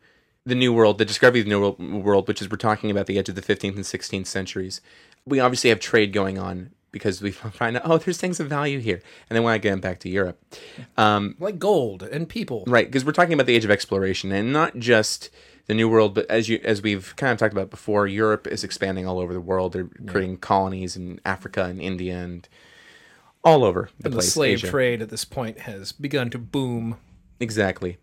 [0.47, 3.07] the New World, the discovery of the New World, world, which is we're talking about
[3.07, 4.81] the edge of the 15th and 16th centuries,
[5.27, 8.79] we obviously have trade going on because we find out, oh, there's things of value
[8.79, 9.01] here.
[9.29, 10.43] And then when I get back to Europe,
[10.97, 12.65] um, Like gold and people.
[12.67, 12.87] right?
[12.87, 15.29] Because we're talking about the age of exploration and not just
[15.67, 18.65] the New World, but as you as we've kind of talked about before, Europe is
[18.65, 19.75] expanding all over the world.
[19.75, 22.49] They're creating colonies in Africa and India and
[23.49, 24.71] all over the And the slave Asia.
[24.71, 26.97] trade at this point has begun to boom.
[27.41, 27.99] Exactly.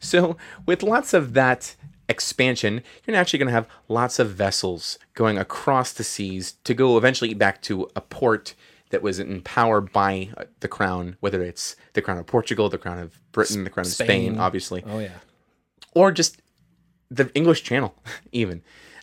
[0.00, 0.36] So,
[0.66, 1.76] with lots of that
[2.08, 6.96] expansion, you're actually going to have lots of vessels going across the seas to go
[6.96, 8.54] eventually back to a port
[8.90, 12.78] that was in power by uh, the crown, whether it's the crown of Portugal, the
[12.78, 14.38] crown of Britain, the crown of Spain, Spain.
[14.40, 15.18] obviously, Oh, yeah.
[15.94, 16.42] or just
[17.10, 17.94] the English Channel,
[18.32, 18.62] even.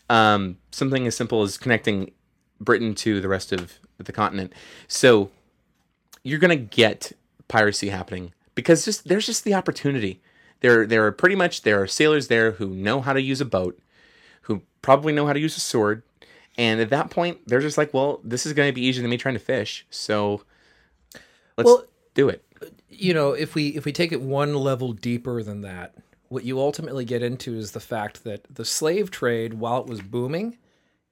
[0.09, 2.11] Um, something as simple as connecting
[2.59, 4.51] Britain to the rest of the continent.
[4.87, 5.29] So
[6.27, 7.11] you're going to get
[7.47, 10.21] piracy happening because just there's just the opportunity.
[10.61, 13.45] There, there are pretty much there are sailors there who know how to use a
[13.45, 13.79] boat,
[14.43, 16.01] who probably know how to use a sword,
[16.57, 19.11] and at that point, they're just like, well, this is going to be easier than
[19.11, 20.41] me trying to fish, so
[21.57, 22.43] let's Well- do it.
[22.89, 25.93] you know, if we if we take it one level deeper than that,
[26.29, 30.01] what you ultimately get into is the fact that the slave trade, while it was
[30.01, 30.57] booming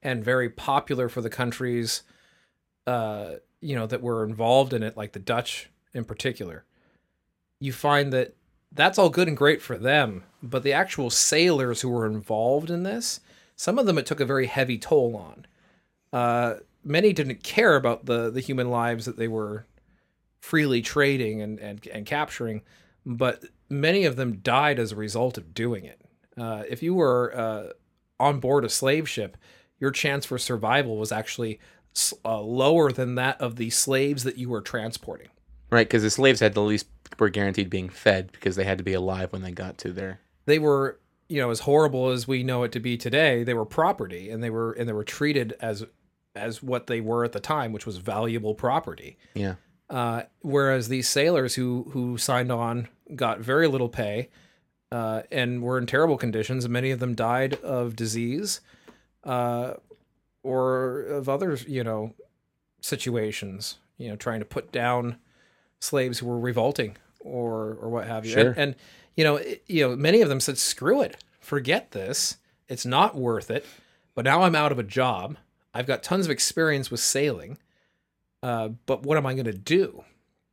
[0.02, 2.02] and very popular for the countries,
[2.86, 6.64] uh, you know, that were involved in it, like the Dutch in particular,
[7.60, 8.34] you find that
[8.72, 12.82] that's all good and great for them, but the actual sailors who were involved in
[12.82, 13.20] this,
[13.54, 15.46] some of them it took a very heavy toll on.
[16.12, 19.66] Uh, many didn't care about the the human lives that they were
[20.40, 22.62] freely trading and, and, and capturing,
[23.04, 26.00] but many of them died as a result of doing it.
[26.38, 27.72] Uh, if you were uh,
[28.20, 29.36] on board a slave ship,
[29.80, 31.58] your chance for survival was actually
[32.24, 35.28] uh, lower than that of the slaves that you were transporting.
[35.70, 36.86] Right, because the slaves had the least
[37.18, 40.20] were guaranteed being fed because they had to be alive when they got to there.
[40.44, 43.42] They were, you know, as horrible as we know it to be today.
[43.42, 45.84] They were property, and they were and they were treated as
[46.34, 49.16] as what they were at the time, which was valuable property.
[49.34, 49.54] Yeah.
[49.88, 54.28] Uh, whereas these sailors who who signed on got very little pay
[54.92, 58.60] uh, and were in terrible conditions, many of them died of disease
[59.26, 59.74] uh,
[60.46, 62.14] or of other you know
[62.80, 63.78] situations.
[63.98, 65.16] You know, trying to put down
[65.80, 68.32] slaves who were revolting or or what have you.
[68.32, 68.50] Sure.
[68.50, 68.74] And, and
[69.14, 72.36] you know, it, you know, many of them said, "Screw it, forget this.
[72.68, 73.64] It's not worth it."
[74.14, 75.36] But now I'm out of a job.
[75.74, 77.58] I've got tons of experience with sailing
[78.42, 80.04] uh, but what am I going to do?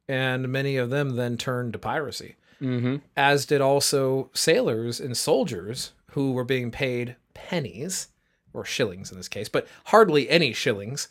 [0.08, 2.98] And many of them then turned to piracy, Mm-hmm.
[3.18, 8.08] as did also sailors and soldiers who were being paid pennies,
[8.54, 11.08] or shillings in this case, but hardly any shillings,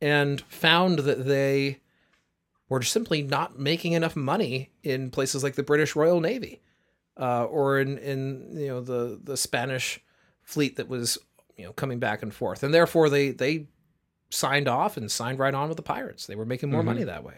[0.00, 1.80] and found that they
[2.68, 6.60] were simply not making enough money in places like the British Royal Navy,
[7.18, 10.00] uh, or in, in you know the the Spanish
[10.42, 11.18] fleet that was
[11.56, 13.66] you know coming back and forth, and therefore they they
[14.30, 16.26] signed off and signed right on with the pirates.
[16.26, 17.34] They were making more money that way.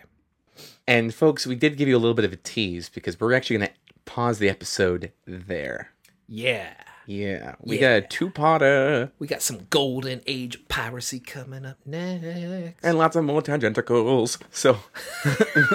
[0.87, 3.59] And folks, we did give you a little bit of a tease because we're actually
[3.59, 3.75] going to
[4.05, 5.91] pause the episode there.
[6.27, 6.75] Yeah.
[7.11, 7.99] Yeah, we Yeah.
[7.99, 9.11] got a two-potter.
[9.19, 12.77] We got some golden age piracy coming up next.
[12.85, 14.41] and lots of more tangentacles.
[14.53, 14.79] So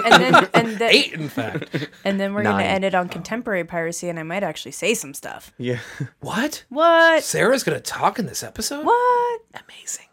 [0.04, 1.88] And then and then Eight, in fact.
[2.06, 5.12] and then we're gonna end it on contemporary piracy, and I might actually say some
[5.12, 5.52] stuff.
[5.58, 5.80] yeah,
[6.20, 6.64] what?
[6.70, 7.22] What?
[7.22, 8.86] Sarah's gonna talk in this episode?
[8.86, 9.40] What?
[9.68, 10.06] Amazing.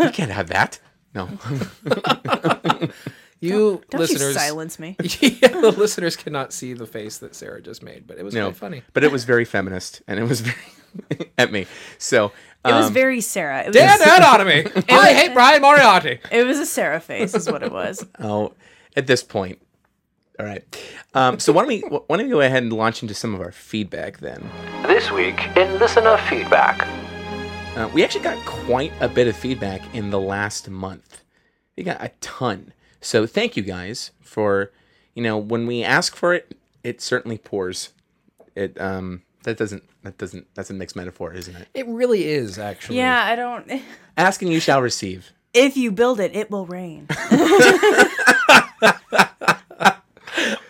[0.00, 0.80] you can't have that.
[1.14, 1.28] No,
[3.42, 4.96] You Don't listeners, you silence me.
[5.20, 8.46] yeah, the listeners cannot see the face that Sarah just made, but it was no,
[8.46, 8.82] quite funny.
[8.92, 11.66] But it was very feminist, and it was very at me.
[11.98, 12.26] So
[12.64, 13.62] It was um, very Sarah.
[13.62, 14.64] It was, Dan me!
[14.88, 16.20] I hate Bryan Moriarty.
[16.30, 18.06] it was a Sarah face, is what it was.
[18.20, 18.52] Oh,
[18.94, 19.58] at this point.
[20.38, 20.64] All right.
[21.14, 23.40] Um, so why don't we why don't we go ahead and launch into some of
[23.40, 24.48] our feedback then?
[24.84, 26.86] This week in listener feedback.
[27.76, 31.24] Uh, we actually got quite a bit of feedback in the last month.
[31.76, 32.72] We got a ton.
[33.02, 34.70] So thank you guys for,
[35.14, 37.90] you know, when we ask for it, it certainly pours.
[38.54, 41.68] It um that doesn't that doesn't that's a mixed metaphor, isn't it?
[41.74, 42.98] It really is, actually.
[42.98, 43.70] Yeah, I don't.
[44.16, 45.32] Ask and you shall receive.
[45.54, 47.06] If you build it, it will rain.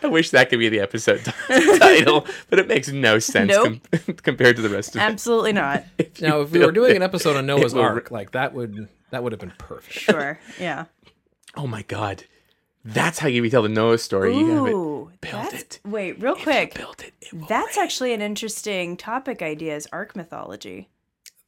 [0.04, 3.80] I wish that could be the episode t- title, but it makes no sense Nope.
[3.90, 5.04] com- compared to the rest of it.
[5.04, 5.84] Absolutely not.
[6.20, 9.22] Now, if we were doing an episode on Noah's will Ark, like that would that
[9.22, 9.92] would have been perfect.
[9.98, 10.38] Sure.
[10.58, 10.86] Yeah.
[11.56, 12.24] Oh my god.
[12.84, 14.36] That's how you tell the Noah story.
[14.36, 15.08] you have Ooh.
[15.12, 15.20] it.
[15.20, 15.80] Build it.
[15.84, 16.74] Wait, real If you quick.
[16.74, 17.12] build it.
[17.20, 17.84] it will That's rain.
[17.84, 20.88] actually an interesting topic idea is ark mythology.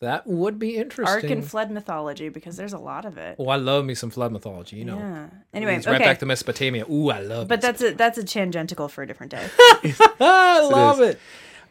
[0.00, 1.14] That would be interesting.
[1.14, 3.36] Ark and flood mythology because there's a lot of it.
[3.38, 4.76] oh, I love me some flood mythology.
[4.76, 5.26] You know, Yeah.
[5.54, 5.96] Anyway, it's okay.
[5.96, 6.84] right back to Mesopotamia.
[6.90, 7.44] Ooh, I love.
[7.44, 7.48] It.
[7.48, 9.46] But that's a that's a tangential for a different day.
[10.20, 11.14] I love is.
[11.14, 11.20] it.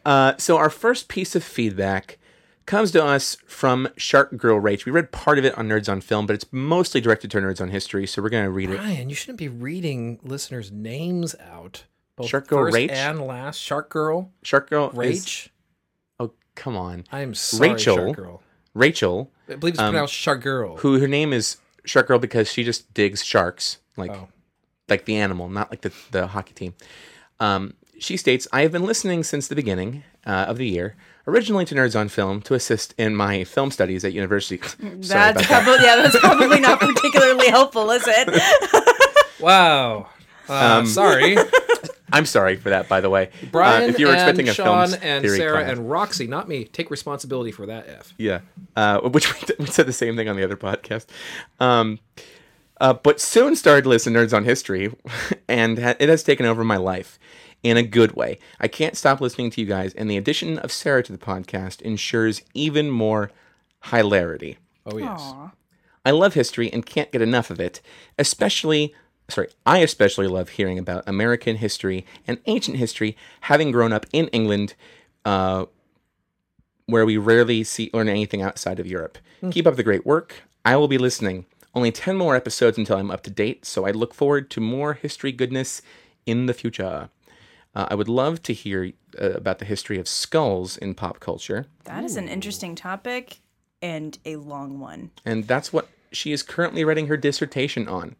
[0.04, 2.18] Uh, so our first piece of feedback
[2.66, 4.84] comes to us from Shark Girl Rach.
[4.86, 7.60] We read part of it on Nerds on Film, but it's mostly directed to Nerds
[7.60, 8.76] on History, so we're going to read it.
[8.78, 11.84] Bryan, you shouldn't be reading listeners' names out.
[12.16, 12.90] Both Shark Girl first Rach?
[12.90, 13.58] and last.
[13.58, 15.48] Shark Girl, Shark Girl is- Rach.
[16.20, 17.04] oh, come on.
[17.12, 17.96] I am sorry, Rachel.
[17.96, 18.42] Shark Girl.
[18.72, 20.76] Rachel, I believe it's pronounced Shark Girl.
[20.78, 24.28] who her name is Shark Girl because she just digs sharks, like Oh.
[24.88, 26.74] like the animal, not like the, the hockey team.
[27.40, 30.94] Um, she states, I have been listening since the beginning uh, of the year,
[31.26, 34.56] originally to Nerds on Film, to assist in my film studies at university.
[34.78, 35.44] That's about that.
[35.46, 38.28] probably yeah, that's probably not particularly helpful, is it?
[39.40, 40.08] Wow.
[40.48, 41.36] Uh, Um, sorry,
[42.12, 43.28] I'm sorry for that, by the way.
[43.42, 45.76] Uh, Bryan if you were expecting and a Sean film and Sarah class.
[45.78, 46.64] and Roxy, not me.
[46.64, 47.88] Take responsibility for that.
[47.88, 48.14] F.
[48.16, 48.40] Yeah,
[48.76, 51.06] uh, which we, we said the same thing on the other podcast.
[51.60, 51.98] Um,
[52.80, 54.92] Uh, but soon started Listen Nerds on History,
[55.48, 57.18] and ha- it has taken over my life
[57.64, 58.38] in a good way.
[58.60, 61.80] I can't stop listening to you guys, and the addition of Sarah to the podcast
[61.82, 63.32] ensures even more
[63.86, 64.58] hilarity.
[64.86, 65.18] Oh yes.
[65.20, 65.50] Aw.
[66.04, 67.80] I love history and can't get enough of it,
[68.18, 68.94] especially
[69.28, 74.28] sorry, I especially love hearing about American history and ancient history having grown up in
[74.28, 74.74] England
[75.24, 75.64] uh,
[76.86, 79.16] where we rarely see learn anything outside of Europe.
[79.50, 80.42] Keep up the great work.
[80.64, 81.46] I will be listening.
[81.74, 84.94] Only 10 more episodes until I'm up to date, so I look forward to more
[84.94, 85.82] history goodness
[86.24, 87.08] in the future.
[87.74, 91.66] Uh, I would love to hear uh, about the history of skulls in pop culture.
[91.84, 93.38] That is an interesting topic
[93.82, 95.10] and a long one.
[95.24, 98.14] and that's what she is currently writing her dissertation on.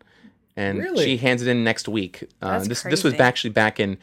[0.57, 1.05] And Really?
[1.05, 2.25] she hands it in next week.
[2.43, 3.99] Uh, That's this this was actually back in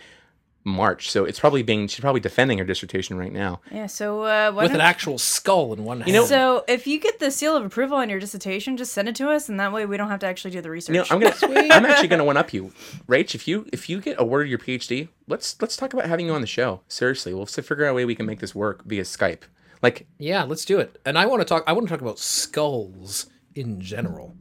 [0.63, 3.61] March, so it's probably being she's probably defending her dissertation right now.
[3.71, 3.87] Yeah.
[3.87, 4.63] So uh, what?
[4.63, 6.13] With an actual skull in one hand.
[6.13, 9.15] know- so if you get the seal of approval on your dissertation, just send it
[9.15, 10.93] to us, and that way we don't have to actually do the research.
[10.95, 12.71] You know, I'm gonna I'm actually gonna one up you,
[13.07, 13.33] Rach.
[13.33, 16.41] If you if you get awarded your PhD, let's let's talk about having you on
[16.41, 16.81] the show.
[16.87, 19.41] Seriously, we'll figure out a way we can make this work via Skype.
[19.81, 20.99] Like yeah, let's do it.
[21.05, 21.63] And I want to talk.
[21.65, 24.35] I want to talk about skulls in general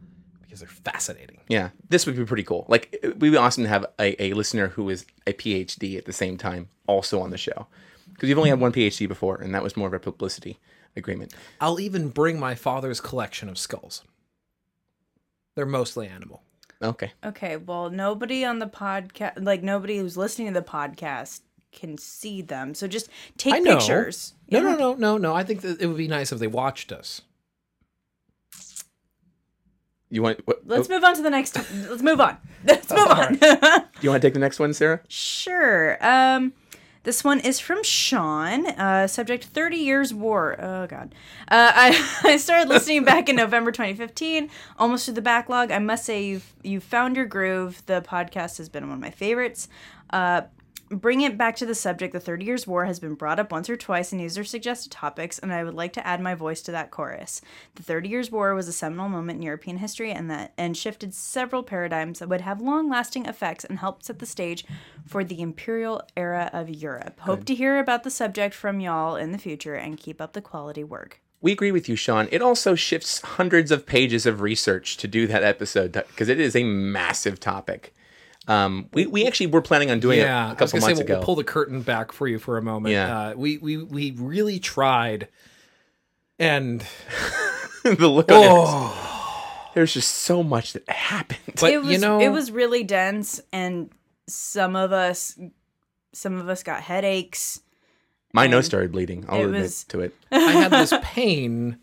[0.61, 1.41] because they're fascinating.
[1.49, 2.67] Yeah, this would be pretty cool.
[2.69, 6.05] Like, it would be awesome to have a, a listener who is a PhD at
[6.05, 7.67] the same time also on the show.
[8.13, 10.59] Because you've only had one PhD before, and that was more of a publicity
[10.97, 11.35] agreement.
[11.61, 14.03] I'll even bring my father's collection of skulls.
[15.55, 16.43] They're mostly animal.
[16.83, 17.13] Okay.
[17.25, 17.57] Okay.
[17.57, 21.41] Well, nobody on the podcast, like nobody who's listening to the podcast,
[21.73, 22.75] can see them.
[22.75, 23.77] So just take I know.
[23.77, 24.35] pictures.
[24.51, 25.35] No, no, no, no, no.
[25.35, 27.23] I think that it would be nice if they watched us.
[30.11, 31.57] You want what, Let's oh, move on to the next.
[31.57, 32.37] Let's move on.
[32.65, 33.35] Let's move on.
[33.37, 33.49] Do
[34.01, 35.01] you want to take the next one, Sarah?
[35.09, 36.05] Sure.
[36.05, 36.53] Um,
[37.05, 38.67] this one is from Sean.
[38.67, 40.57] Uh, subject: Thirty Years War.
[40.61, 41.15] Oh God.
[41.49, 45.71] Uh, I I started listening back in November 2015, almost through the backlog.
[45.71, 47.83] I must say you've you found your groove.
[47.87, 49.69] The podcast has been one of my favorites.
[50.11, 50.43] Uh,
[50.91, 52.13] bring it back to the subject.
[52.13, 55.39] The Thirty Years War has been brought up once or twice in user suggested topics,
[55.39, 57.41] and I would like to add my voice to that chorus.
[57.77, 61.15] The Thirty Years War was a seminal moment in European history, and that and shifted
[61.15, 64.65] several paradigms that would have long-lasting effects and helped set the stage
[65.07, 67.21] for the imperial era of Europe.
[67.21, 70.43] Hope to hear about the subject from y'all in the future, and keep up the
[70.43, 71.21] quality work.
[71.43, 72.29] We agree with you, Sean.
[72.31, 76.55] It also shifts hundreds of pages of research to do that episode because it is
[76.55, 77.95] a massive topic.
[78.49, 80.81] Um, we, we actually were planning on doing yeah, it a I was couple gonna
[80.81, 81.15] months say we'll, ago.
[81.15, 82.93] we'll pull the curtain back for you for a moment.
[82.93, 83.19] Yeah.
[83.19, 85.29] Uh, we we we really tried,
[86.39, 86.85] and
[87.85, 89.75] the look on oh, yours.
[89.75, 91.57] There's just so much that happened.
[91.61, 93.91] but it was you know, it was really dense, and
[94.27, 95.39] some of us
[96.13, 97.61] some of us got headaches.
[98.33, 99.25] My nose started bleeding.
[99.29, 100.15] I'll it admit was- to it.
[100.31, 101.79] I had this pain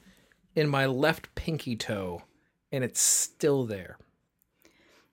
[0.55, 2.23] in my left pinky toe,
[2.71, 3.97] and it's still there.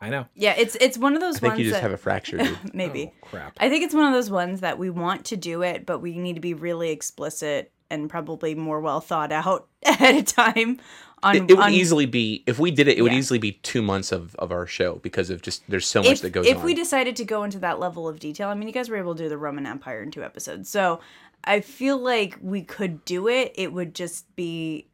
[0.04, 0.26] I know.
[0.34, 2.40] Yeah, it's it's one of those I think ones you just that have a fracture,
[2.74, 3.12] maybe.
[3.22, 3.56] Oh, crap.
[3.58, 6.18] I think it's one of those ones that we want to do it, but we
[6.18, 10.78] need to be really explicit and probably more well thought out ahead of time.
[11.22, 12.98] On, It, it would on- easily be if we did it.
[12.98, 16.02] It would easily be two months of, of our show because of just there's so
[16.02, 16.64] much if, that goes if on.
[16.64, 18.48] we decided to go into that level of detail.
[18.50, 21.00] I mean, you guys were able to do the Roman Empire in two episodes, so
[21.44, 23.52] I feel like we could do it.
[23.54, 24.86] It would just be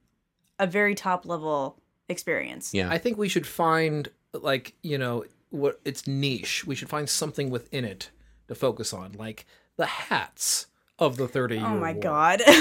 [0.61, 2.75] a very top level experience.
[2.75, 6.64] yeah, I think we should find like you know what its niche.
[6.66, 8.11] We should find something within it
[8.49, 10.66] to focus on, like the hats
[10.99, 12.03] of the Thirty Year Oh my War.
[12.03, 12.43] god.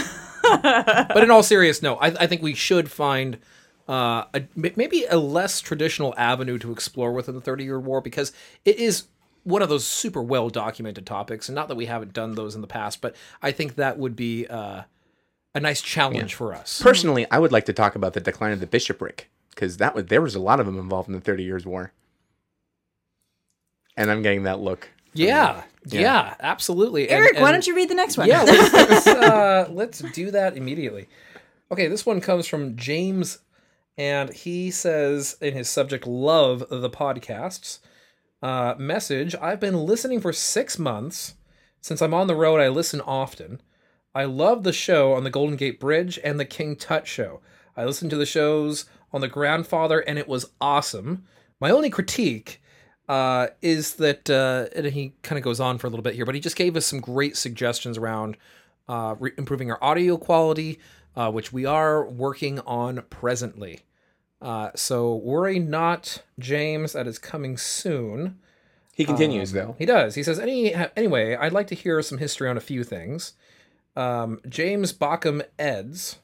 [0.41, 3.38] But in all seriousness, no, I, I think we should find
[3.88, 8.01] uh, a, m- maybe a less traditional avenue to explore within the Thirty Year War
[8.01, 8.32] because
[8.65, 9.03] it is
[9.43, 12.61] one of those super well documented topics, and not that we haven't done those in
[12.61, 14.84] the past, but I think that would be uh,
[15.53, 16.82] a nice challenge for us.
[16.82, 20.06] personally, I would like to talk about the decline of the bishopric because that was
[20.06, 21.91] there was a lot of them involved in the Thirty Years' War,
[23.97, 24.89] and I'm getting that look.
[25.14, 27.10] Yeah, yeah, absolutely.
[27.10, 28.28] And- Eric, why don't you read the next one?
[28.28, 28.74] Yeah, let's
[29.06, 31.08] let's, uh, let's do that immediately.
[31.72, 33.39] Okay, this one comes from James,
[33.97, 37.80] and he says in his subject, "Love the podcasts."
[38.41, 41.36] Uh, message: I've been listening for six months.
[41.82, 43.62] Since I'm on the road, I listen often.
[44.14, 47.39] I love the show on the Golden Gate Bridge and the King Tut show.
[47.78, 51.26] I listen to the shows on the Grandfather, and it was awesome.
[51.60, 52.62] My only critique
[53.07, 56.26] uh, is that, uh, and he kind of goes on for a little bit here,
[56.26, 58.38] but he just gave us some great suggestions around
[58.88, 60.80] uh, re- improving our audio quality,
[61.16, 63.82] uh, which we are working on presently.
[64.41, 66.93] Uh, so worry not, James.
[66.93, 68.39] That is coming soon.
[68.93, 69.76] He continues though.
[69.80, 70.16] He does.
[70.16, 73.34] He says, Any anyway, I'd like to hear some history on a few things.
[73.95, 76.20] Um, James Bockham Eds.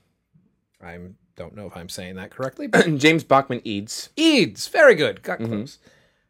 [0.82, 4.10] I'm don't know if I'm saying that correctly, but James Bachman Eads.
[4.16, 5.80] Eads, very good, got close.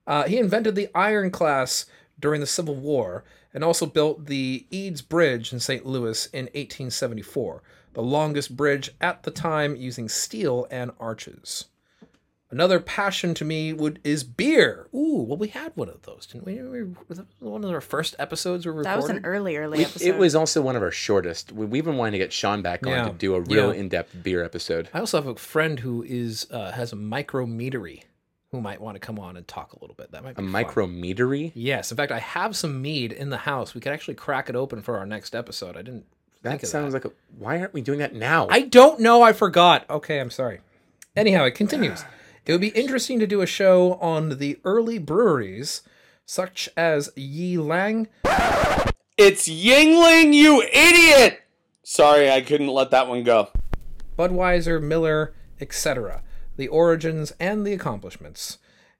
[0.07, 1.85] Uh, he invented the ironclads
[2.19, 5.85] during the Civil War and also built the Eads Bridge in St.
[5.85, 11.65] Louis in 1874, the longest bridge at the time using steel and arches.
[12.55, 14.87] Another passion to me would is beer.
[14.95, 16.61] Ooh, well, we had one of those, didn't we?
[16.63, 18.85] we was that one of our first episodes we recorded.
[18.91, 20.07] That was an early, early We- episode.
[20.07, 21.51] it was also one of our shortest.
[21.51, 23.03] We, we've been wanting to get Sean back on Yeah.
[23.09, 23.79] to do a real Yeah.
[23.81, 24.87] in-depth beer episode.
[24.93, 28.03] I also have a friend who is uh, has a micrometery
[28.51, 30.11] who might want to come on and talk a little bit.
[30.13, 30.63] That might A be fun.
[30.63, 31.51] micrometery.
[31.55, 33.75] Yes, in fact, I have some mead in the house.
[33.75, 35.75] We could actually crack it open for our next episode.
[35.75, 36.05] I didn't.
[36.43, 37.11] That think of sounds like a.
[37.37, 38.47] Why aren't we doing that now?
[38.49, 39.21] I don't know.
[39.23, 39.83] I forgot.
[39.89, 40.61] Okay, I'm sorry.
[41.17, 42.05] Anyhow, it continues.
[42.45, 45.81] It would be interesting to do a show on the early breweries,
[46.27, 48.07] such as Yi Lang.
[49.17, 51.41] It's Yuengling, you idiot!
[51.81, 53.49] Sorry, I couldn't let that one go.
[54.15, 56.21] Budweiser, Miller, etc.
[56.55, 58.59] The origins and the accomplishments.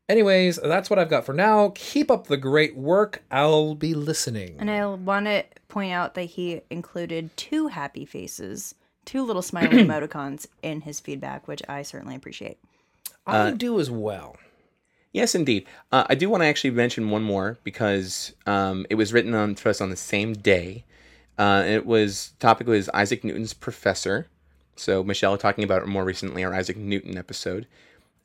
[0.09, 1.71] Anyways, that's what I've got for now.
[1.75, 3.23] Keep up the great work.
[3.29, 4.55] I'll be listening.
[4.57, 8.73] And I want to point out that he included two happy faces,
[9.05, 12.57] two little smiley emoticons in his feedback, which I certainly appreciate.
[13.25, 14.37] I do as well.
[15.11, 15.65] Yes, indeed.
[15.91, 19.55] Uh, I do want to actually mention one more because um, it was written on
[19.55, 20.83] to us on the same day.
[21.37, 24.27] Uh, it was topic was Isaac Newton's professor.
[24.75, 27.65] So Michelle talking about it more recently, our Isaac Newton episode.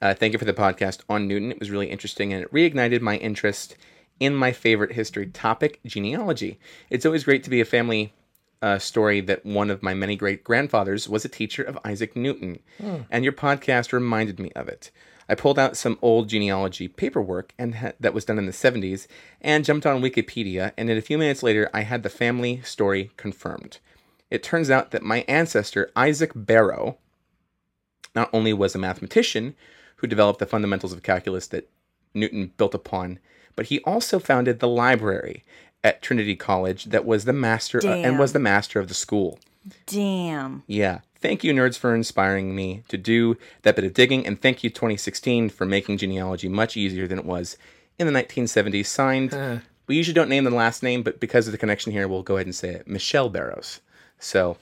[0.03, 1.53] Uh, thank you for the podcast on Newton.
[1.53, 3.77] It was really interesting and it reignited my interest
[4.19, 6.59] in my favorite history topic, genealogy.
[6.91, 8.13] It's always great to be a family
[8.63, 12.61] uh, story that one of my many great grandfathers was a teacher of Isaac Newton,
[13.11, 14.91] and your podcast reminded me of it.
[15.29, 19.07] I pulled out some old genealogy paperwork and ha- that was done in the 70s
[19.41, 23.13] and jumped on Wikipedia, and in a few minutes later, I had the family story
[23.17, 23.79] confirmed.
[24.31, 26.99] It turns out that my ancestor, Isaac Barrow,
[28.15, 29.55] not only was a mathematician
[29.97, 31.71] who developed the fundamentals of calculus that
[32.15, 33.19] Newton built upon,
[33.57, 35.45] but he also founded the library
[35.83, 39.39] at Trinity College that was the master uh, and was the master of the school.
[39.87, 40.63] Damn.
[40.67, 41.01] Yeah.
[41.21, 44.71] Thank you, nerds, for inspiring me to do that bit of digging, and thank you,
[44.71, 47.59] 2016, for making genealogy much easier than it was
[47.99, 48.87] in the 1970s.
[48.87, 52.23] Signed, we usually don't name the last name, but because of the connection here, we'll
[52.23, 53.81] go ahead and say it Michelle Barrows.
[54.19, 54.57] So,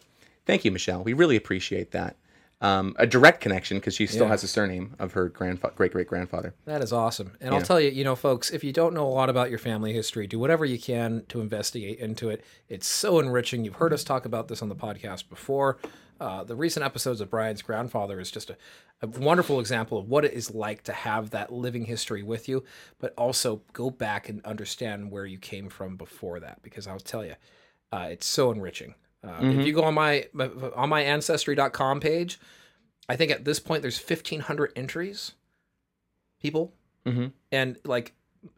[0.47, 1.05] thank you, Michelle.
[1.05, 2.17] We really appreciate that.
[2.61, 4.31] Um, a direct connection because she still Yeah.
[4.31, 6.55] has a surname of her grandfa- great great grandfather.
[6.65, 7.33] That is awesome.
[7.41, 9.61] And I'll tell you, you know, folks, if you don't know a lot about your
[9.61, 12.45] family history, do whatever you can to investigate into it.
[12.69, 13.65] It's so enriching.
[13.65, 15.79] You've heard us talk about this on the podcast before.
[16.21, 18.57] Uh, the recent episodes of Bryan's grandfather is just a,
[19.03, 22.65] a wonderful example of what it is like to have that living history with you,
[22.99, 26.61] but also go back and understand where you came from before that.
[26.65, 27.37] Because I'll tell you,
[27.93, 28.97] uh, it's so enriching.
[29.29, 30.27] Uh, If you go on my
[30.75, 32.39] on my ancestry.com page,
[33.09, 35.33] I think at this point there's 1,500 entries.
[36.41, 36.73] People
[37.05, 37.33] Mhm.
[37.51, 38.13] and like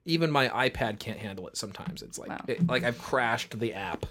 [0.05, 2.03] even my iPad can't handle it sometimes.
[2.03, 2.45] It's like Wow.
[2.47, 4.07] it, like I've crashed the app.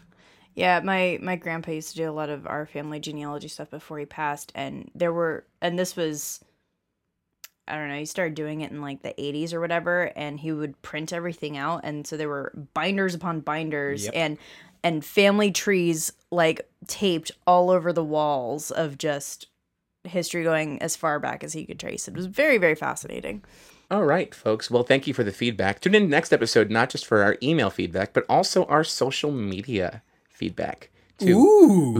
[0.55, 3.99] Yeah, my my grandpa used to do a lot of our family genealogy stuff before
[3.99, 6.43] he passed, and there were, and this was,
[7.69, 10.51] I don't know, he started doing it in like the '80s or whatever, and he
[10.51, 14.13] would print everything out, and so there were binders upon binders, Yep.
[14.15, 14.37] and
[14.83, 19.47] and family trees like taped all over the walls of just
[20.05, 22.07] history going as far back as he could trace.
[22.07, 23.43] It was very very fascinating.
[23.91, 24.69] All right, folks.
[24.69, 25.81] Well, thank you for the feedback.
[25.81, 30.03] Tune in next episode, not just for our email feedback, but also our social media
[30.29, 30.89] feedback.
[31.17, 31.35] Too.
[31.37, 31.97] Ooh.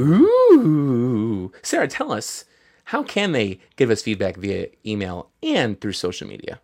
[0.53, 1.51] Ooh.
[1.63, 2.45] Sarah, tell us
[2.90, 6.60] how can they give us feedback via email and through social media?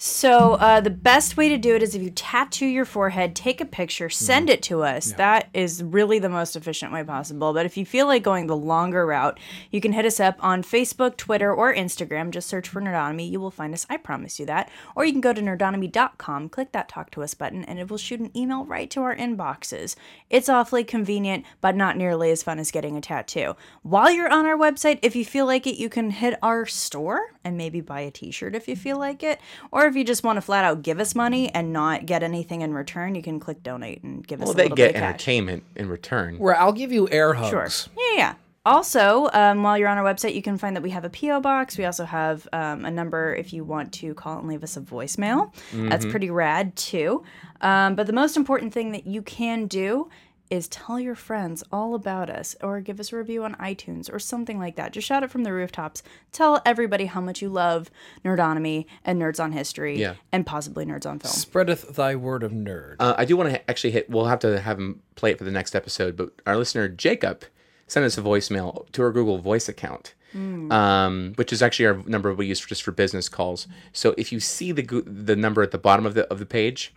[0.00, 3.60] So uh, the best way to do it is if you tattoo your forehead, take
[3.60, 5.10] a picture, send it to us.
[5.14, 7.52] That is really the most efficient way possible.
[7.52, 9.40] But if you feel like going the longer route,
[9.72, 12.30] you can hit us up on Facebook, Twitter, or Instagram.
[12.30, 13.28] Just search for Nerdonomy.
[13.28, 13.86] You will find us.
[13.90, 14.70] I promise you that.
[14.94, 17.98] Or you can go to nerdonomy.com, click that talk to us button, and it will
[17.98, 19.96] shoot an email right to our inboxes.
[20.30, 23.56] It's awfully convenient, but not nearly as fun as getting a tattoo.
[23.82, 27.32] While you're on our website, if you feel like it, you can hit our store
[27.42, 29.40] and maybe buy a t-shirt if you feel like it.
[29.72, 32.60] Or if you just want to flat out give us money and not get anything
[32.62, 34.96] in return, you can click donate and give us Well, a they little get bit
[34.96, 35.08] of cash.
[35.08, 36.38] entertainment in return.
[36.38, 37.62] Where I'll give you air Sure.
[37.62, 37.88] hugs.
[37.96, 38.34] Yeah, yeah.
[38.66, 41.40] Also, um, while you're on our website, you can find that we have a PO
[41.40, 41.78] box.
[41.78, 44.80] We also have um, a number if you want to call and leave us a
[44.82, 45.54] voicemail.
[45.72, 47.22] That's pretty rad too.
[47.62, 50.10] Um, but the most important thing that you can do
[50.50, 54.18] is tell your friends all about us or give us a review on iTunes or
[54.18, 54.92] something like that.
[54.92, 56.02] Just shout it from the rooftops.
[56.32, 57.90] Tell everybody how much you love
[58.24, 60.14] Nerdonomy and Nerds on History Yeah.
[60.32, 61.32] and possibly Nerds on Film.
[61.32, 62.96] Spreadeth thy word of nerd.
[62.98, 64.08] Uh, I do want to actually hit.
[64.08, 66.16] We'll have to have him play it for the next episode.
[66.16, 67.44] But our listener Jacob
[67.86, 72.32] sent us a voicemail to our Google Voice account, um, which is actually our number
[72.34, 73.66] we use for, just for business calls.
[73.92, 76.94] So if you see the the number at the bottom of the of the page,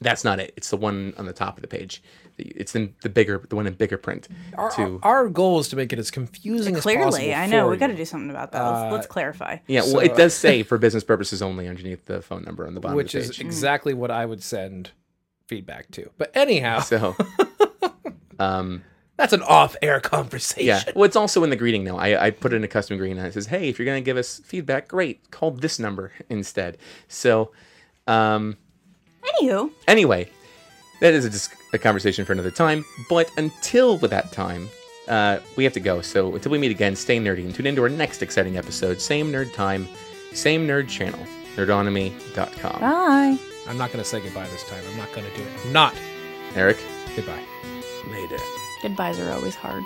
[0.00, 0.52] that's not it.
[0.56, 2.02] It's the one on the top of the page.
[2.42, 4.28] It's in the bigger, the one in bigger print.
[4.54, 7.10] Our, to our goal is to make it as confusing as possible.
[7.10, 8.62] Clearly, I know for we got to do something about that.
[8.62, 9.58] Let's, Uh, let's clarify.
[9.66, 12.74] yeah, well, so- it does say for business purposes only underneath the phone number on
[12.74, 13.40] the bottom which of the is page.
[13.46, 14.90] exactly what I would send
[15.46, 16.10] feedback to.
[16.18, 17.16] But anyhow, so,
[18.38, 18.82] um,
[19.16, 20.66] that's an off-air conversation.
[20.66, 20.82] yeah.
[20.94, 21.96] Well, it's also in the greeting now.
[21.98, 24.16] I, I put in a custom greeting and it says, "Hey, if you're gonna give
[24.16, 25.30] us feedback, great.
[25.30, 26.78] Call this number instead."
[27.08, 27.52] So,
[28.06, 28.56] um,
[29.42, 30.30] Anywho, anyway,
[31.00, 32.84] that is a, dis- a conversation for another time.
[33.08, 34.68] But until that time,
[35.08, 36.00] uh, we have to go.
[36.00, 39.00] So until we meet again, stay nerdy and tune into our next exciting episode.
[39.00, 39.88] Same nerd time,
[40.32, 41.20] same nerd channel,
[41.56, 42.80] nerdonomy.com.
[42.80, 43.38] bye.
[43.68, 44.82] I'm not going to say goodbye this time.
[44.90, 45.48] I'm not going to do it.
[45.64, 45.94] I'm not.
[46.56, 46.78] Eric,
[47.14, 47.44] Goodbye.
[48.10, 48.36] later.
[48.82, 49.84] Goodbyes are always hard.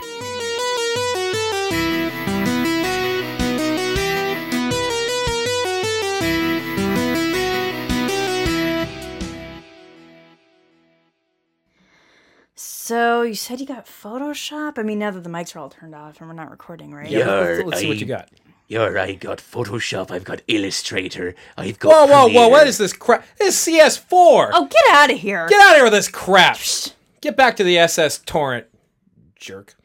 [12.84, 14.78] So you said you got Photoshop?
[14.78, 17.08] I mean, now that the mics are all turned off and we're not recording, right?
[17.08, 18.28] Yeah, let's, You're let's see what you got.
[18.68, 22.10] You're, I got Photoshop, I've got Illustrator, I've got.
[22.10, 22.48] Whoa, whoa, whoa!
[22.48, 23.24] What is this crap?
[23.38, 24.50] This is CS4.
[24.52, 25.48] Oh, get out of here!
[25.48, 26.58] Get out of here with this crap.
[27.22, 28.66] Get back to the SS torrent,
[29.34, 29.76] jerk.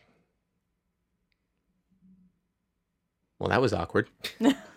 [3.40, 4.10] Well, that was awkward.